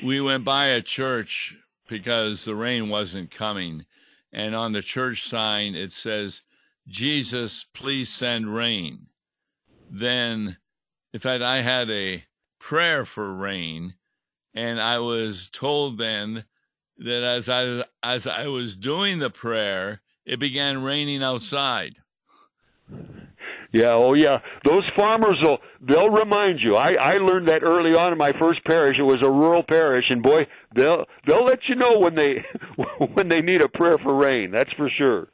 We 0.03 0.21
went 0.21 0.45
by 0.45 0.67
a 0.67 0.83
church 0.83 1.57
because 1.89 2.45
the 2.45 2.57
rain 2.57 2.89
wasn't 2.89 3.31
coming, 3.31 3.85
and 4.33 4.55
on 4.55 4.73
the 4.73 4.83
church 4.83 5.29
sign 5.29 5.75
it 5.75 5.93
says, 5.93 6.43
"Jesus, 6.89 7.65
please 7.73 8.09
send 8.09 8.55
rain." 8.55 9.07
Then, 9.89 10.57
in 11.13 11.21
fact, 11.21 11.43
I 11.43 11.63
had 11.63 11.91
a 11.91 12.25
prayer 12.59 13.05
for 13.05 13.33
rain, 13.33 13.95
and 14.55 14.81
I 14.81 14.99
was 14.99 15.49
told 15.53 15.99
then 15.99 16.45
that 17.01 17.23
as 17.23 17.49
I 17.49 17.85
as 18.03 18.27
I 18.27 18.47
was 18.47 18.77
doing 18.77 19.19
the 19.19 19.31
prayer, 19.31 20.01
it 20.25 20.39
began 20.39 20.83
raining 20.83 21.23
outside. 21.23 21.97
Yeah, 23.73 23.95
oh 23.95 24.15
yeah. 24.15 24.39
Those 24.65 24.83
farmers 24.97 25.39
will 25.43 25.59
they'll 25.81 26.11
remind 26.11 26.61
you. 26.61 26.75
I 26.75 26.95
I 27.01 27.13
learned 27.15 27.49
that 27.49 27.63
early 27.63 27.97
on 27.97 28.13
in 28.13 28.19
my 28.19 28.33
first 28.39 28.65
parish. 28.65 28.97
It 28.99 29.03
was 29.03 29.19
a 29.23 29.31
rural 29.31 29.63
parish 29.63 30.05
and 30.11 30.23
boy, 30.23 30.41
they'll 30.75 31.05
they'll 31.27 31.45
let 31.45 31.61
you 31.69 31.77
know 31.77 31.99
when 31.99 32.15
they 32.17 32.45
when 33.15 33.29
they 33.29 33.41
need 33.41 33.63
a 33.63 33.69
prayer 33.69 33.97
for 34.03 34.15
rain. 34.15 34.51
That's 34.51 34.73
for 34.73 34.91
sure. 34.99 35.29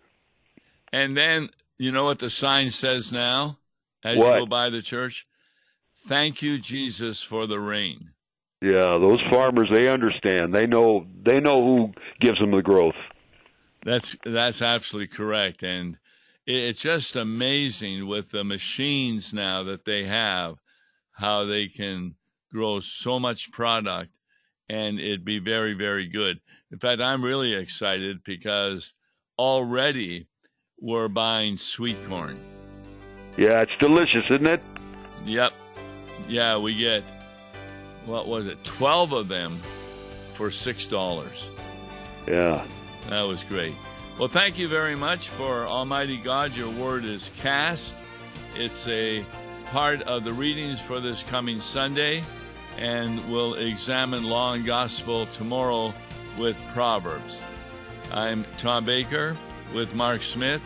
And 0.92 1.16
then, 1.16 1.50
you 1.78 1.90
know 1.90 2.04
what 2.04 2.20
the 2.20 2.30
sign 2.30 2.70
says 2.70 3.12
now 3.12 3.58
as 4.04 4.16
What? 4.16 4.34
you 4.34 4.40
go 4.40 4.46
by 4.46 4.70
the 4.70 4.82
church? 4.82 5.26
Thank 6.06 6.42
you 6.42 6.58
Jesus 6.58 7.22
for 7.22 7.46
the 7.46 7.58
rain. 7.58 8.10
Yeah, 8.62 8.98
those 8.98 9.20
farmers 9.30 9.68
they 9.70 9.88
understand. 9.88 10.54
They 10.54 10.66
know 10.66 11.06
they 11.24 11.40
know 11.40 11.62
who 11.64 11.92
gives 12.20 12.38
them 12.38 12.52
the 12.52 12.62
growth. 12.62 12.94
That's 13.84 14.16
that's 14.24 14.62
absolutely 14.62 15.08
correct, 15.08 15.62
and 15.62 15.98
it's 16.46 16.80
just 16.80 17.16
amazing 17.16 18.06
with 18.06 18.30
the 18.30 18.44
machines 18.44 19.34
now 19.34 19.64
that 19.64 19.84
they 19.84 20.04
have, 20.04 20.56
how 21.12 21.44
they 21.44 21.68
can 21.68 22.14
grow 22.50 22.80
so 22.80 23.18
much 23.20 23.52
product, 23.52 24.10
and 24.70 24.98
it'd 24.98 25.24
be 25.24 25.38
very 25.38 25.74
very 25.74 26.08
good. 26.08 26.40
In 26.72 26.78
fact, 26.78 27.02
I'm 27.02 27.22
really 27.22 27.52
excited 27.52 28.24
because 28.24 28.94
already 29.38 30.28
we're 30.80 31.08
buying 31.08 31.58
sweet 31.58 31.98
corn. 32.08 32.38
Yeah, 33.36 33.60
it's 33.60 33.76
delicious, 33.78 34.24
isn't 34.30 34.46
it? 34.46 34.62
Yep, 35.26 35.52
yeah, 36.26 36.56
we 36.56 36.74
get 36.74 37.04
what 38.06 38.26
was 38.26 38.46
it, 38.46 38.62
twelve 38.64 39.12
of 39.12 39.28
them 39.28 39.60
for 40.34 40.50
six 40.50 40.86
dollars. 40.86 41.46
Yeah. 42.26 42.64
That 43.08 43.22
was 43.22 43.42
great. 43.44 43.74
Well, 44.18 44.28
thank 44.28 44.58
you 44.58 44.66
very 44.66 44.96
much 44.96 45.28
for 45.28 45.66
Almighty 45.66 46.16
God. 46.16 46.56
Your 46.56 46.70
word 46.70 47.04
is 47.04 47.30
cast. 47.38 47.94
It's 48.56 48.88
a 48.88 49.24
part 49.66 50.00
of 50.02 50.24
the 50.24 50.32
readings 50.32 50.80
for 50.80 51.00
this 51.00 51.22
coming 51.24 51.60
Sunday, 51.60 52.22
and 52.78 53.30
we'll 53.30 53.54
examine 53.54 54.24
law 54.24 54.54
and 54.54 54.64
gospel 54.64 55.26
tomorrow 55.26 55.92
with 56.38 56.56
Proverbs. 56.72 57.40
I'm 58.12 58.46
Tom 58.58 58.84
Baker 58.84 59.36
with 59.74 59.94
Mark 59.94 60.22
Smith. 60.22 60.62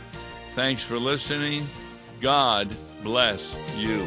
Thanks 0.54 0.82
for 0.82 0.98
listening. 0.98 1.66
God 2.20 2.74
bless 3.02 3.56
you. 3.76 4.06